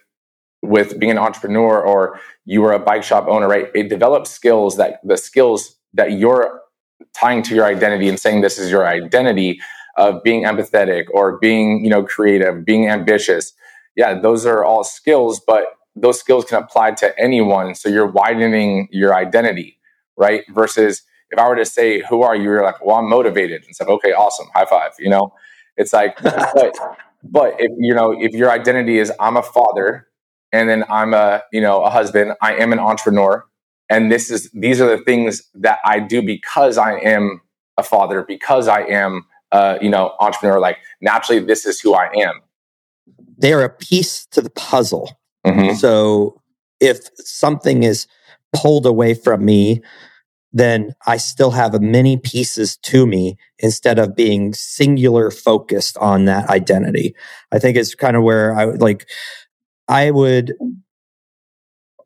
[0.62, 3.68] with being an entrepreneur or you are a bike shop owner, right?
[3.76, 6.62] It develops skills that the skills that you're
[7.14, 9.60] tying to your identity and saying this is your identity
[9.98, 13.54] of being empathetic or being, you know, creative, being ambitious.
[13.96, 17.74] Yeah, those are all skills, but those skills can apply to anyone.
[17.76, 19.80] So you're widening your identity,
[20.16, 20.44] right?
[20.50, 21.02] Versus
[21.32, 22.44] if I were to say, who are you?
[22.44, 23.64] You're like, well, I'm motivated.
[23.66, 24.48] And said, okay, awesome.
[24.54, 24.92] High five.
[25.00, 25.34] You know,
[25.76, 26.78] it's like, but
[27.24, 30.08] but if you know, if your identity is I'm a father
[30.52, 33.46] and then I'm a, you know, a husband, I am an entrepreneur,
[33.90, 37.42] and this is these are the things that I do because I am
[37.78, 42.12] a father, because I am uh, you know, entrepreneur, like naturally this is who I
[42.16, 42.42] am.
[43.38, 45.18] They are a piece to the puzzle.
[45.46, 45.76] Mm-hmm.
[45.76, 46.42] So
[46.80, 48.08] if something is
[48.54, 49.82] pulled away from me,
[50.58, 56.50] then I still have many pieces to me instead of being singular focused on that
[56.50, 57.16] identity.
[57.52, 59.08] I think it's kind of where I would like,
[59.88, 60.54] I would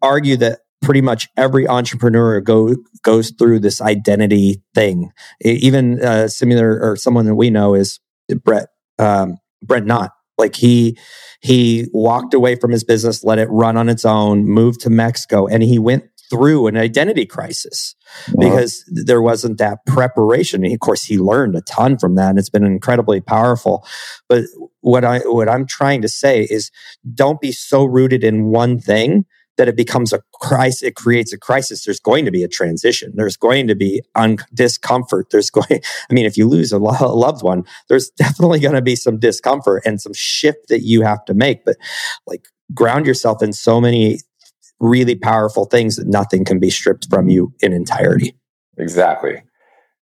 [0.01, 5.11] argue that pretty much every entrepreneur go, goes through this identity thing.
[5.41, 7.99] Even uh, similar or someone that we know is
[8.43, 10.11] Brett, um, Brent Knott.
[10.37, 10.97] Like he,
[11.41, 15.45] he walked away from his business, let it run on its own, moved to Mexico,
[15.45, 17.94] and he went through an identity crisis
[18.28, 18.36] uh-huh.
[18.39, 20.63] because there wasn't that preparation.
[20.63, 23.86] And of course, he learned a ton from that, and it's been incredibly powerful.
[24.30, 24.46] But
[24.80, 26.72] what I what I'm trying to say is,
[27.13, 29.26] don't be so rooted in one thing
[29.58, 30.82] that it becomes a crisis.
[30.82, 31.84] It creates a crisis.
[31.84, 33.12] There's going to be a transition.
[33.15, 35.28] There's going to be un- discomfort.
[35.30, 35.82] There's going.
[36.10, 38.96] I mean, if you lose a, lo- a loved one, there's definitely going to be
[38.96, 41.65] some discomfort and some shift that you have to make.
[41.65, 41.78] But
[42.26, 44.20] like ground yourself in so many
[44.82, 48.36] really powerful things that nothing can be stripped from you in entirety.
[48.78, 49.44] Exactly.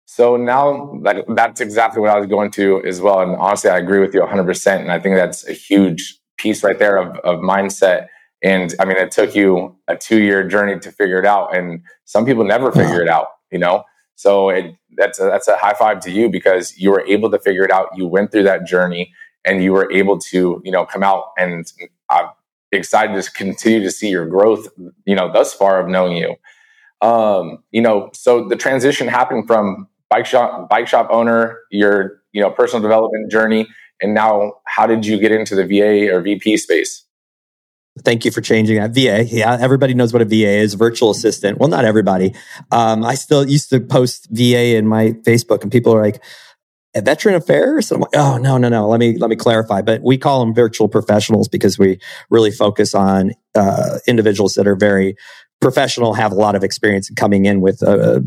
[0.05, 3.19] So now that, that's exactly what I was going to as well.
[3.19, 4.79] And honestly, I agree with you 100%.
[4.79, 8.07] And I think that's a huge piece right there of, of mindset.
[8.41, 11.55] And I mean, it took you a two year journey to figure it out.
[11.55, 13.83] And some people never figure it out, you know?
[14.15, 17.39] So it, that's, a, that's a high five to you because you were able to
[17.39, 17.89] figure it out.
[17.95, 19.13] You went through that journey
[19.43, 21.65] and you were able to, you know, come out and
[22.09, 22.27] uh,
[22.71, 24.67] excited to continue to see your growth,
[25.05, 26.35] you know, thus far of knowing you.
[27.01, 32.41] Um, you know, so the transition happened from bike shop bike shop owner, your you
[32.41, 33.67] know personal development journey,
[34.01, 37.03] and now how did you get into the VA or VP space?
[38.03, 38.91] Thank you for changing that.
[38.91, 41.57] VA, yeah, everybody knows what a VA is, virtual assistant.
[41.57, 42.33] Well, not everybody.
[42.71, 46.21] Um, I still used to post VA in my Facebook, and people are like,
[46.95, 47.91] Veteran Affairs?
[47.91, 48.87] I'm like, oh no, no, no.
[48.87, 49.81] Let me let me clarify.
[49.81, 54.75] But we call them virtual professionals because we really focus on uh, individuals that are
[54.75, 55.15] very
[55.59, 58.19] professional, have a lot of experience coming in with uh,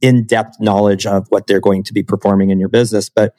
[0.00, 3.08] in-depth knowledge of what they're going to be performing in your business.
[3.08, 3.34] But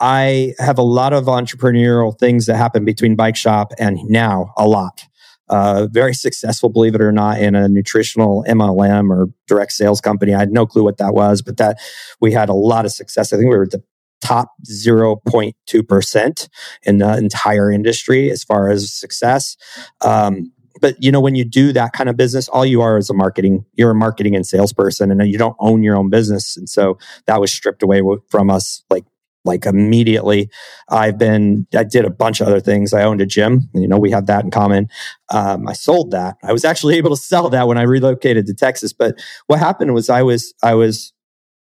[0.00, 4.66] I have a lot of entrepreneurial things that happen between Bike Shop and now, a
[4.66, 5.04] lot.
[5.48, 10.34] Uh, very successful, believe it or not, in a nutritional MLM or direct sales company.
[10.34, 11.78] I had no clue what that was, but that
[12.20, 13.32] we had a lot of success.
[13.32, 13.82] I think we were the
[14.20, 16.48] top 0.2%
[16.82, 19.56] in the entire industry as far as success.
[20.00, 23.10] Um, but you know, when you do that kind of business, all you are is
[23.10, 26.56] a marketing, you're a marketing and salesperson and you don't own your own business.
[26.56, 29.04] And so that was stripped away from us like
[29.48, 30.48] like immediately.
[30.88, 32.92] I've been, I did a bunch of other things.
[32.92, 33.68] I owned a gym.
[33.74, 34.88] You know, we have that in common.
[35.30, 36.36] Um, I sold that.
[36.44, 38.92] I was actually able to sell that when I relocated to Texas.
[38.92, 41.12] But what happened was I was, I was,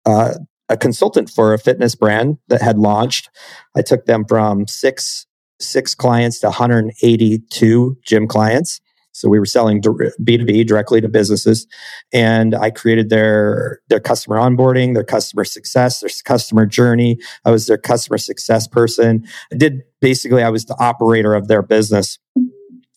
[0.06, 0.36] uh,
[0.70, 3.32] a consultant for a fitness brand that had launched.
[3.76, 5.26] I took them from six
[5.60, 8.80] six clients to 182 gym clients.
[9.20, 11.68] So we were selling B2B directly to businesses
[12.14, 17.20] and I created their, their customer onboarding, their customer success, their customer journey.
[17.44, 19.26] I was their customer success person.
[19.52, 22.18] I did basically, I was the operator of their business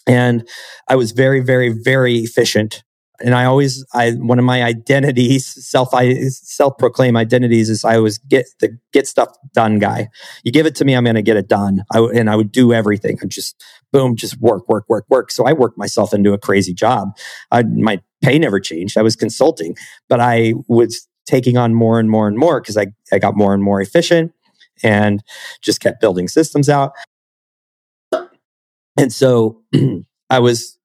[0.06, 0.48] and
[0.88, 2.84] I was very, very, very efficient
[3.20, 7.96] and I always, I one of my identities, self I self proclaim identities is I
[7.96, 10.08] always get the get stuff done guy.
[10.44, 11.84] You give it to me, I'm going to get it done.
[11.92, 13.18] I, and I would do everything.
[13.22, 15.30] I just boom, just work, work, work, work.
[15.30, 17.10] So I worked myself into a crazy job.
[17.50, 18.96] I, my pay never changed.
[18.96, 19.76] I was consulting,
[20.08, 23.54] but I was taking on more and more and more because I I got more
[23.54, 24.32] and more efficient
[24.82, 25.22] and
[25.60, 26.92] just kept building systems out.
[28.96, 29.62] And so
[30.30, 30.78] I was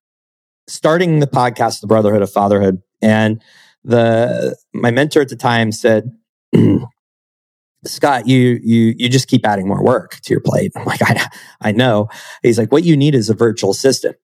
[0.67, 3.41] starting the podcast, The Brotherhood of Fatherhood, and
[3.83, 6.11] the my mentor at the time said,
[7.85, 10.71] Scott, you you you just keep adding more work to your plate.
[10.75, 11.27] I'm like, I
[11.61, 12.09] I know.
[12.43, 14.17] He's like, what you need is a virtual assistant.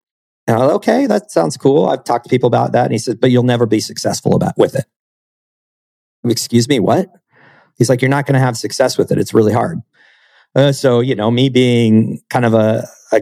[0.46, 1.88] And I'm like, okay, that sounds cool.
[1.88, 2.86] I've talked to people about that.
[2.86, 4.86] And he said, but you'll never be successful about with it.
[6.26, 7.10] Excuse me, what?
[7.78, 9.18] He's like, you're not going to have success with it.
[9.18, 9.80] It's really hard.
[10.56, 13.22] Uh, so, you know, me being kind of a, a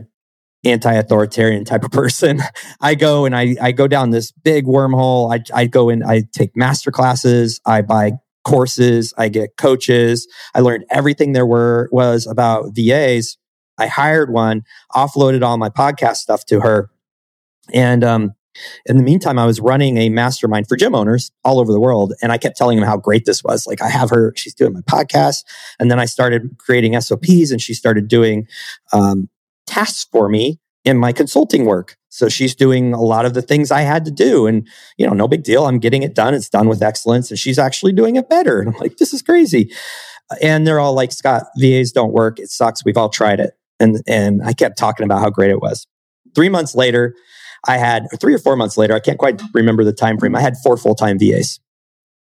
[0.64, 2.42] anti-authoritarian type of person.
[2.82, 5.34] I go and I, I go down this big wormhole.
[5.34, 7.60] I, I go and I take master classes.
[7.66, 9.14] I buy courses.
[9.18, 10.28] I get coaches.
[10.54, 13.38] I learned everything there were was about VAs.
[13.78, 16.90] I hired one, offloaded all my podcast stuff to her.
[17.74, 18.34] And, um,
[18.86, 22.14] in the meantime, I was running a mastermind for gym owners all over the world.
[22.22, 23.66] And I kept telling them how great this was.
[23.66, 25.46] Like I have her, she's doing my podcast.
[25.80, 28.48] And then I started creating SOPs and she started doing,
[28.92, 29.30] um,
[29.72, 31.96] tasks for me in my consulting work.
[32.10, 34.48] So she's doing a lot of the things I had to do.
[34.48, 35.66] And, you know, no big deal.
[35.66, 36.34] I'm getting it done.
[36.34, 37.30] It's done with excellence.
[37.30, 38.60] And she's actually doing it better.
[38.62, 39.72] And I'm like, this is crazy.
[40.42, 42.40] And they're all like, Scott, VAs don't work.
[42.40, 42.84] It sucks.
[42.84, 43.54] We've all tried it.
[43.80, 45.88] And, and I kept talking about how great it was.
[46.36, 47.16] Three months later,
[47.68, 50.36] I had three or four months later, I can't quite remember the time frame.
[50.36, 51.60] I had four full time VAs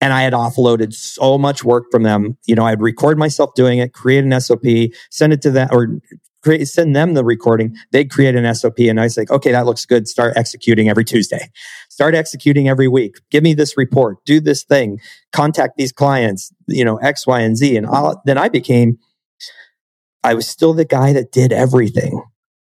[0.01, 2.37] and I had offloaded so much work from them.
[2.45, 4.63] You know, I'd record myself doing it, create an SOP,
[5.11, 5.99] send it to them, or
[6.41, 7.75] create, send them the recording.
[7.91, 10.07] They'd create an SOP and I say, okay, that looks good.
[10.07, 11.49] Start executing every Tuesday.
[11.89, 13.17] Start executing every week.
[13.29, 14.17] Give me this report.
[14.25, 14.99] Do this thing.
[15.31, 17.75] Contact these clients, you know, X, Y, and Z.
[17.75, 18.97] And I'll, then I became,
[20.23, 22.23] I was still the guy that did everything.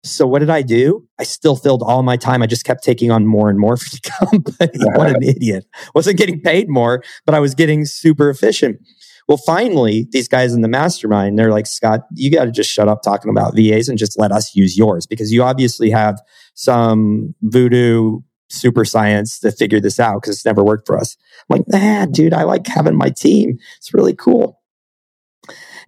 [0.04, 1.08] So what did I do?
[1.20, 2.42] I still filled all my time.
[2.42, 4.86] I just kept taking on more and more for the company.
[4.96, 5.66] what an idiot.
[5.94, 8.80] Wasn't getting paid more, but I was getting super efficient.
[9.28, 12.88] Well, finally, these guys in the mastermind, they're like, Scott, you got to just shut
[12.88, 16.20] up talking about VAs and just let us use yours because you obviously have
[16.54, 21.16] some voodoo super science to figure this out because it's never worked for us.
[21.50, 23.58] I'm like, nah, dude, I like having my team.
[23.78, 24.60] It's really cool.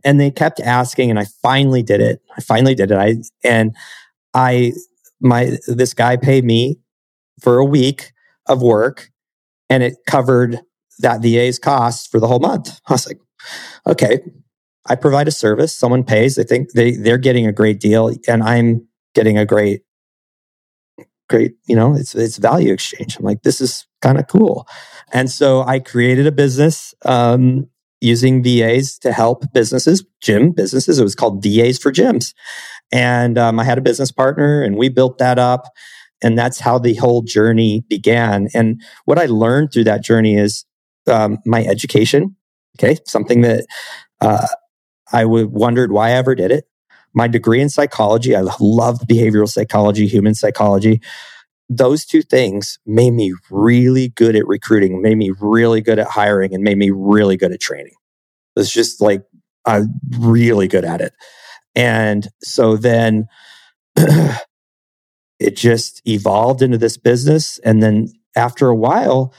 [0.03, 2.21] And they kept asking, and I finally did it.
[2.35, 2.97] I finally did it.
[2.97, 3.75] I and
[4.33, 4.73] I
[5.21, 6.79] my this guy paid me
[7.41, 8.11] for a week
[8.47, 9.09] of work,
[9.69, 10.59] and it covered
[10.99, 12.79] that VA's costs for the whole month.
[12.87, 13.19] I was like,
[13.87, 14.19] okay,
[14.87, 18.43] I provide a service, someone pays, they think they, they're getting a great deal, and
[18.43, 19.81] I'm getting a great,
[21.29, 23.17] great, you know, it's it's value exchange.
[23.17, 24.67] I'm like, this is kind of cool.
[25.13, 27.69] And so I created a business um,
[28.01, 30.99] using VAs to help businesses, gym businesses.
[30.99, 32.33] It was called VAs for gyms.
[32.91, 35.67] And um, I had a business partner and we built that up.
[36.21, 38.47] And that's how the whole journey began.
[38.53, 40.65] And what I learned through that journey is
[41.07, 42.35] um, my education.
[42.77, 42.97] Okay.
[43.05, 43.65] Something that
[44.21, 44.47] uh,
[45.11, 46.65] I would wondered why I ever did it.
[47.13, 48.35] My degree in psychology.
[48.35, 51.01] I loved behavioral psychology, human psychology.
[51.69, 56.53] Those two things made me really good at recruiting, made me really good at hiring,
[56.53, 57.93] and made me really good at training.
[58.55, 59.23] It's just like
[59.65, 61.13] I'm really good at it.
[61.75, 63.27] And so then
[63.95, 67.59] it just evolved into this business.
[67.59, 69.33] And then after a while,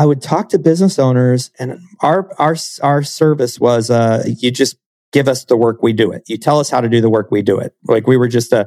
[0.00, 4.78] I would talk to business owners, and our our our service was uh, you just
[5.12, 6.22] give us the work, we do it.
[6.26, 7.74] You tell us how to do the work, we do it.
[7.84, 8.66] Like we were just a,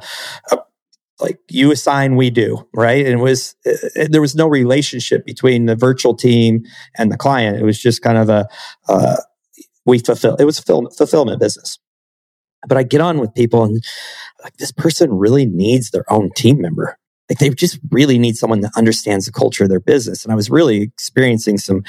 [0.52, 0.60] a
[1.20, 3.04] like you assign, we do, right?
[3.04, 6.66] And it was it, uh, there was no relationship between the virtual team
[7.00, 7.58] and the client.
[7.58, 8.48] It was just kind of a
[8.88, 9.16] uh,
[9.88, 10.36] we fulfill.
[10.36, 11.80] It was fulfillment business.
[12.68, 13.84] But I get on with people, and
[14.44, 17.00] like this person really needs their own team member.
[17.30, 20.24] Like they just really need someone that understands the culture of their business.
[20.24, 21.84] And I was really experiencing some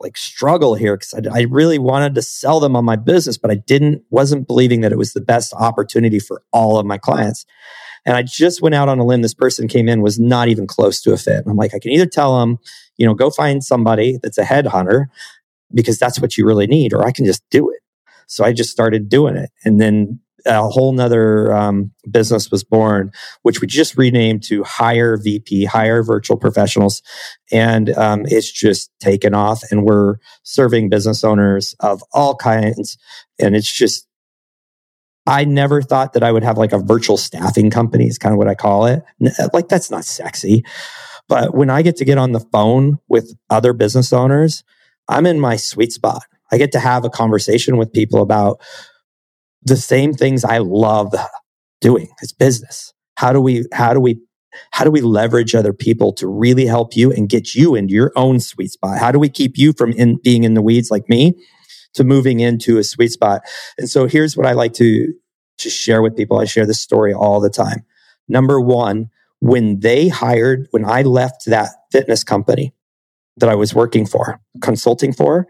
[0.00, 3.50] like struggle here because I, I, really wanted to sell them on my business, but
[3.50, 7.46] I didn't, wasn't believing that it was the best opportunity for all of my clients.
[8.04, 9.22] And I just went out on a limb.
[9.22, 11.38] This person came in, was not even close to a fit.
[11.38, 12.58] And I'm like, I can either tell them,
[12.98, 15.06] you know, go find somebody that's a headhunter
[15.72, 17.80] because that's what you really need, or I can just do it.
[18.26, 19.50] So I just started doing it.
[19.64, 25.16] And then a whole nother um, business was born, which we just renamed to Hire
[25.16, 27.02] VP, Hire Virtual Professionals.
[27.50, 29.62] And um, it's just taken off.
[29.70, 32.98] And we're serving business owners of all kinds.
[33.38, 34.06] And it's just,
[35.26, 38.38] I never thought that I would have like a virtual staffing company, is kind of
[38.38, 39.02] what I call it.
[39.52, 40.64] Like, that's not sexy.
[41.28, 44.62] But when I get to get on the phone with other business owners,
[45.08, 46.24] I'm in my sweet spot.
[46.52, 48.60] I get to have a conversation with people about
[49.64, 51.14] the same things I love
[51.80, 52.08] doing.
[52.22, 52.92] It's business.
[53.16, 54.20] How do we, how do we,
[54.70, 58.12] how do we leverage other people to really help you and get you into your
[58.16, 58.98] own sweet spot?
[58.98, 61.34] How do we keep you from in, being in the weeds like me
[61.94, 63.42] to moving into a sweet spot?
[63.78, 65.12] And so here's what I like to,
[65.58, 66.38] to share with people.
[66.38, 67.84] I share this story all the time.
[68.28, 69.10] Number one,
[69.40, 72.72] when they hired, when I left that fitness company
[73.36, 75.46] that I was working for, consulting for,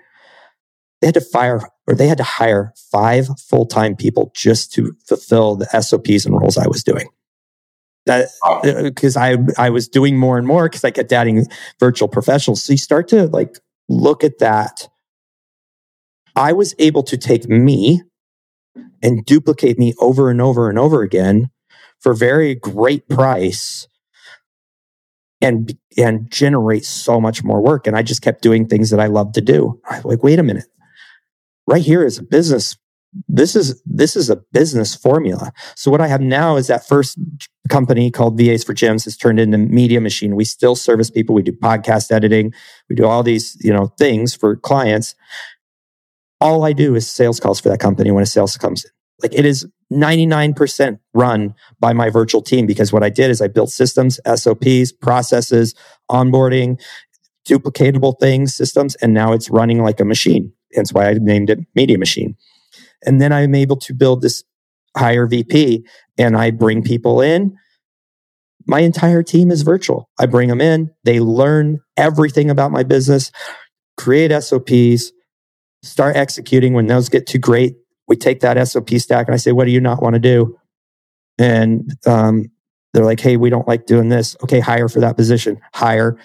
[1.00, 4.96] they had to fire or they had to hire five full time people just to
[5.06, 7.08] fulfill the SOPs and roles I was doing.
[8.06, 8.28] That
[8.82, 11.46] because uh, I I was doing more and more because I kept adding
[11.80, 12.62] virtual professionals.
[12.62, 14.88] So you start to like look at that.
[16.36, 18.02] I was able to take me
[19.02, 21.50] and duplicate me over and over and over again
[22.00, 23.88] for very great price
[25.40, 27.86] and and generate so much more work.
[27.86, 29.80] And I just kept doing things that I love to do.
[29.88, 30.66] I'm like, wait a minute
[31.66, 32.76] right here is a business
[33.28, 35.52] this is this is a business formula.
[35.76, 37.18] So what I have now is that first
[37.68, 40.34] company called VAs for Gyms has turned into Media Machine.
[40.34, 41.34] We still service people.
[41.34, 42.52] We do podcast editing.
[42.88, 45.14] We do all these you know things for clients.
[46.40, 48.90] All I do is sales calls for that company when a sales comes in.
[49.22, 53.46] Like it is 99% run by my virtual team because what I did is I
[53.46, 55.74] built systems, SOPs, processes,
[56.10, 56.80] onboarding,
[57.48, 60.52] duplicatable things, systems, and now it's running like a machine.
[60.74, 62.36] That's why I named it Media Machine.
[63.04, 64.44] And then I'm able to build this
[64.96, 65.84] Hire VP
[66.18, 67.56] and I bring people in.
[68.66, 70.08] My entire team is virtual.
[70.18, 70.90] I bring them in.
[71.04, 73.30] They learn everything about my business,
[73.96, 75.12] create SOPs,
[75.82, 76.72] start executing.
[76.72, 77.74] When those get too great,
[78.08, 80.56] we take that SOP stack and I say, what do you not want to do?
[81.38, 82.46] And um,
[82.92, 84.36] they're like, hey, we don't like doing this.
[84.44, 85.60] Okay, hire for that position.
[85.74, 86.16] Hire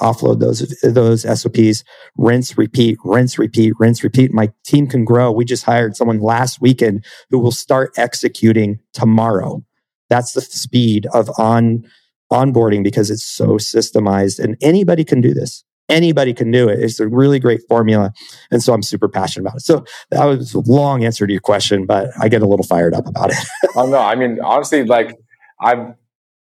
[0.00, 1.84] offload those those SOPs,
[2.16, 4.32] rinse, repeat, rinse, repeat, rinse, repeat.
[4.32, 5.30] My team can grow.
[5.30, 9.64] We just hired someone last weekend who will start executing tomorrow.
[10.10, 11.84] That's the speed of on
[12.32, 15.64] onboarding because it's so systemized and anybody can do this.
[15.88, 16.80] Anybody can do it.
[16.80, 18.12] It's a really great formula.
[18.50, 19.60] And so I'm super passionate about it.
[19.60, 22.94] So that was a long answer to your question, but I get a little fired
[22.94, 23.36] up about it.
[23.76, 25.14] oh no, I mean honestly, like
[25.60, 25.94] I've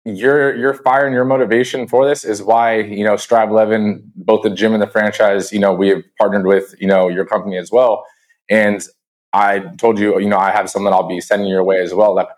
[0.05, 4.43] your your fire and your motivation for this is why you know Strive Eleven, both
[4.43, 7.57] the gym and the franchise, you know, we have partnered with you know your company
[7.57, 8.05] as well.
[8.51, 8.83] And
[9.33, 12.15] I told you, you know, I have something I'll be sending your way as well.
[12.17, 12.29] That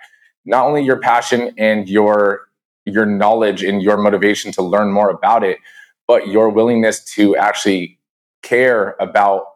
[0.44, 2.48] not only your passion and your
[2.84, 5.58] your knowledge and your motivation to learn more about it,
[6.06, 7.98] but your willingness to actually
[8.42, 9.46] care about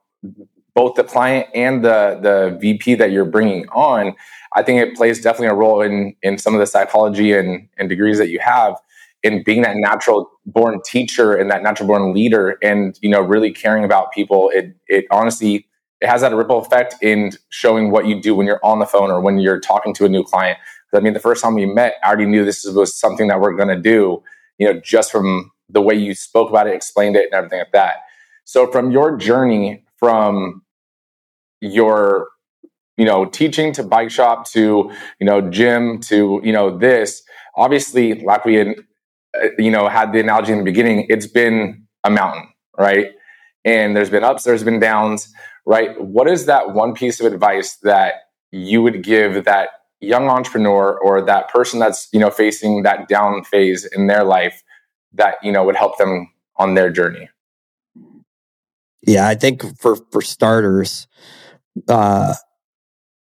[0.74, 4.14] both the client and the the VP that you're bringing on
[4.54, 7.88] I think it plays definitely a role in in some of the psychology and, and
[7.88, 8.76] degrees that you have
[9.22, 13.52] in being that natural born teacher and that natural born leader and you know really
[13.52, 14.50] caring about people.
[14.54, 15.66] It it honestly
[16.00, 19.10] it has that ripple effect in showing what you do when you're on the phone
[19.10, 20.58] or when you're talking to a new client.
[20.94, 23.54] I mean the first time we met i already knew this was something that we're
[23.54, 24.22] going to do
[24.58, 27.72] you know just from the way you spoke about it explained it and everything like
[27.72, 27.96] that.
[28.44, 30.62] So from your journey from
[31.60, 32.28] your
[32.98, 37.22] you know, teaching to bike shop to, you know, gym to, you know, this,
[37.56, 38.74] obviously, like we had,
[39.40, 43.06] uh, you know, had the analogy in the beginning, it's been a mountain, right?
[43.64, 45.32] And there's been ups, there's been downs,
[45.64, 45.98] right?
[46.00, 48.14] What is that one piece of advice that
[48.50, 49.68] you would give that
[50.00, 54.62] young entrepreneur or that person that's, you know, facing that down phase in their life
[55.12, 57.28] that, you know, would help them on their journey?
[59.02, 61.06] Yeah, I think for for starters,
[61.88, 62.34] uh,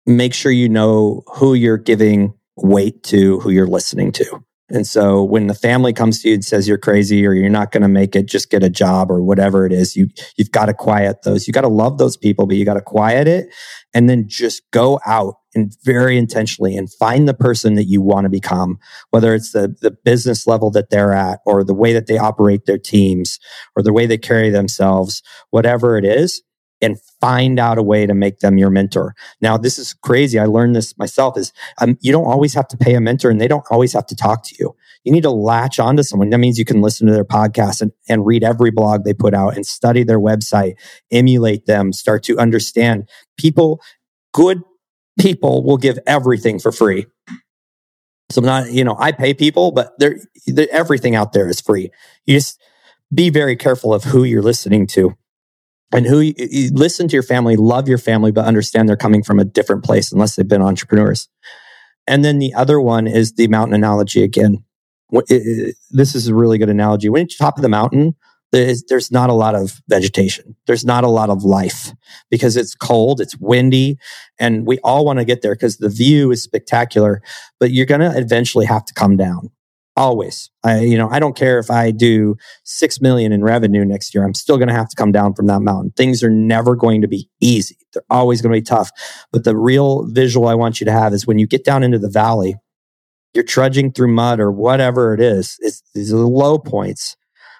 [0.06, 4.44] make sure you know who you're giving weight to, who you're listening to.
[4.70, 7.72] And so when the family comes to you and says you're crazy or you're not
[7.72, 10.66] going to make it, just get a job or whatever it is, you, you've got
[10.66, 11.48] to quiet those.
[11.48, 13.54] You got to love those people, but you got to quiet it
[13.94, 18.24] and then just go out and very intentionally and find the person that you want
[18.26, 18.80] to become,
[19.12, 22.66] whether it's the, the business level that they're at or the way that they operate
[22.66, 23.40] their teams
[23.76, 26.42] or the way they carry themselves, whatever it is
[26.84, 29.16] and find out a way to make them your mentor.
[29.40, 30.38] Now, this is crazy.
[30.38, 33.40] I learned this myself is um, you don't always have to pay a mentor and
[33.40, 34.76] they don't always have to talk to you.
[35.06, 36.32] You need to latch onto someone.
[36.32, 39.34] That means you can listen to their podcast and, and read every blog they put
[39.34, 40.74] out and study their website,
[41.12, 43.08] emulate them, start to understand
[43.38, 43.82] people,
[44.34, 44.62] good
[45.18, 47.06] people will give everything for free.
[48.32, 51.62] So I'm not, you know, I pay people, but they're, they're everything out there is
[51.62, 51.90] free.
[52.26, 52.60] You just
[53.14, 55.16] be very careful of who you're listening to
[55.94, 59.24] and who you, you listen to your family, love your family, but understand they're coming
[59.24, 61.30] from a different place unless they've been entrepreneurs.
[62.08, 64.66] And then the other one is the mountain analogy again.
[65.30, 67.08] This is a really good analogy.
[67.08, 68.16] When you're top of the mountain,
[68.52, 70.56] there's, there's not a lot of vegetation.
[70.68, 71.92] There's not a lot of life
[72.30, 73.98] because it's cold, it's windy,
[74.40, 77.22] and we all want to get there because the view is spectacular,
[77.60, 79.52] but you're going to eventually have to come down
[79.96, 80.50] always.
[80.64, 84.24] I you know i don't care if i do 6 million in revenue next year
[84.24, 85.92] i'm still going to have to come down from that mountain.
[85.96, 87.78] Things are never going to be easy.
[87.94, 88.92] They're always going to be tough.
[89.32, 92.00] But the real visual i want you to have is when you get down into
[92.00, 92.56] the valley
[93.34, 97.16] you're trudging through mud or whatever it is it's these are the low points.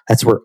[0.08, 0.40] That's where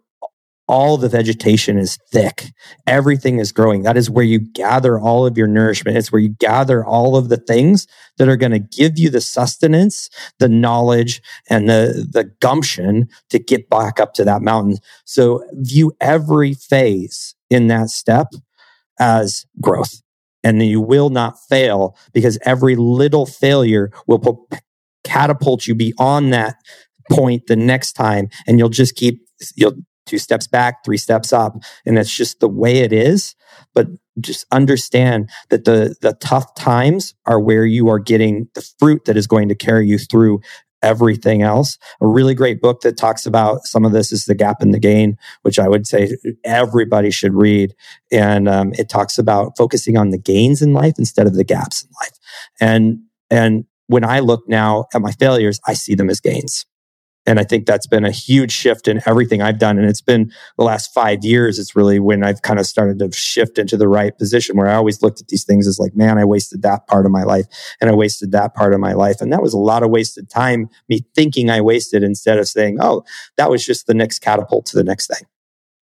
[0.70, 2.46] all the vegetation is thick.
[2.86, 3.82] Everything is growing.
[3.82, 5.98] That is where you gather all of your nourishment.
[5.98, 7.88] It's where you gather all of the things
[8.20, 13.40] that are going to give you the sustenance, the knowledge, and the, the gumption to
[13.40, 14.78] get back up to that mountain.
[15.06, 18.28] So view every phase in that step
[19.00, 20.04] as growth.
[20.44, 24.48] And you will not fail because every little failure will
[25.04, 26.58] catapult you beyond that
[27.10, 28.30] point the next time.
[28.46, 29.74] And you'll just keep, you'll
[30.10, 31.56] two steps back, three steps up.
[31.86, 33.36] And that's just the way it is.
[33.74, 33.88] But
[34.20, 39.18] just understand that the, the tough times are where you are getting the fruit that
[39.18, 40.42] is going to carry you through
[40.82, 41.78] everything else.
[42.02, 44.80] A really great book that talks about some of this is The Gap and the
[44.80, 47.76] Gain, which I would say everybody should read.
[48.12, 51.84] And um, it talks about focusing on the gains in life instead of the gaps
[51.84, 52.18] in life.
[52.62, 53.00] And,
[53.30, 56.66] and when I look now at my failures, I see them as gains.
[57.26, 59.78] And I think that's been a huge shift in everything I've done.
[59.78, 63.12] And it's been the last five years, it's really when I've kind of started to
[63.12, 66.18] shift into the right position where I always looked at these things as like, man,
[66.18, 67.46] I wasted that part of my life
[67.82, 69.22] and I wasted that part of my life.
[69.22, 72.78] And that was a lot of wasted time, me thinking I wasted instead of saying,
[72.82, 73.04] oh,
[73.38, 75.28] that was just the next catapult to the next thing.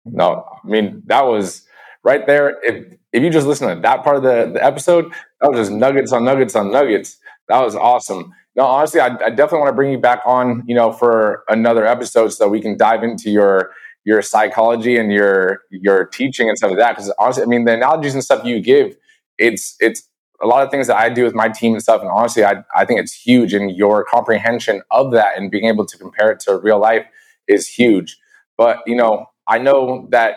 [0.04, 1.62] No, I mean, that was
[2.04, 2.58] right there.
[2.62, 5.72] If, if you just listen to that part of the, the episode, that was just
[5.72, 7.16] nuggets on nuggets on nuggets.
[7.48, 10.74] That was awesome no, honestly, I, I definitely want to bring you back on, you
[10.74, 13.72] know, for another episode so we can dive into your
[14.04, 16.92] your psychology and your your teaching and stuff like that.
[16.92, 18.96] Because honestly, I mean, the analogies and stuff you give,
[19.38, 20.08] it's it's
[20.42, 22.00] a lot of things that I do with my team and stuff.
[22.00, 25.86] And honestly, I I think it's huge, and your comprehension of that and being able
[25.86, 27.06] to compare it to real life
[27.48, 28.16] is huge.
[28.56, 30.36] But you know, I know that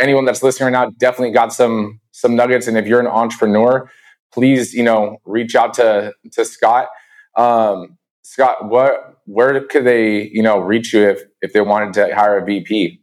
[0.00, 2.66] anyone that's listening right now definitely got some some nuggets.
[2.66, 3.90] And if you're an entrepreneur,
[4.32, 6.88] please, you know, reach out to to Scott
[7.36, 12.14] um, Scott, what where could they you know reach you if if they wanted to
[12.14, 13.00] hire a VP?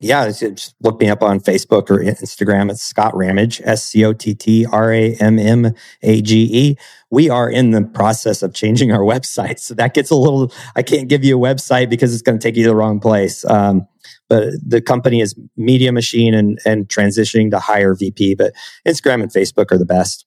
[0.00, 2.70] Yeah, just look me up on Facebook or Instagram.
[2.70, 6.76] It's Scott Rammage, S C O T T R A M M A G E.
[7.10, 9.60] We are in the process of changing our website.
[9.60, 12.42] So that gets a little, I can't give you a website because it's going to
[12.42, 13.46] take you to the wrong place.
[13.46, 13.86] Um,
[14.28, 18.34] but the company is Media Machine and, and transitioning to hire VP.
[18.34, 18.52] But
[18.86, 20.26] Instagram and Facebook are the best.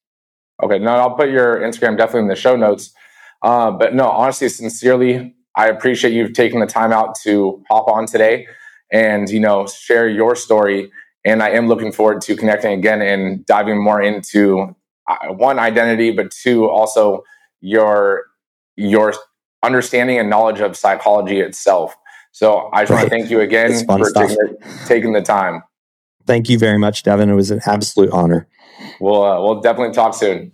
[0.63, 2.93] Okay, no, I'll put your Instagram definitely in the show notes.
[3.41, 8.05] Uh, but no, honestly, sincerely, I appreciate you taking the time out to hop on
[8.05, 8.47] today
[8.91, 10.91] and you know share your story.
[11.25, 14.75] And I am looking forward to connecting again and diving more into
[15.07, 17.23] uh, one identity, but two also
[17.61, 18.25] your
[18.75, 19.13] your
[19.63, 21.95] understanding and knowledge of psychology itself.
[22.31, 22.97] So I just right.
[22.99, 25.63] want to thank you again for taking the, taking the, time.
[26.27, 27.29] Thank you very much, Devin.
[27.29, 28.47] It was an absolute honor.
[28.99, 30.51] We'll uh, we'll definitely talk soon.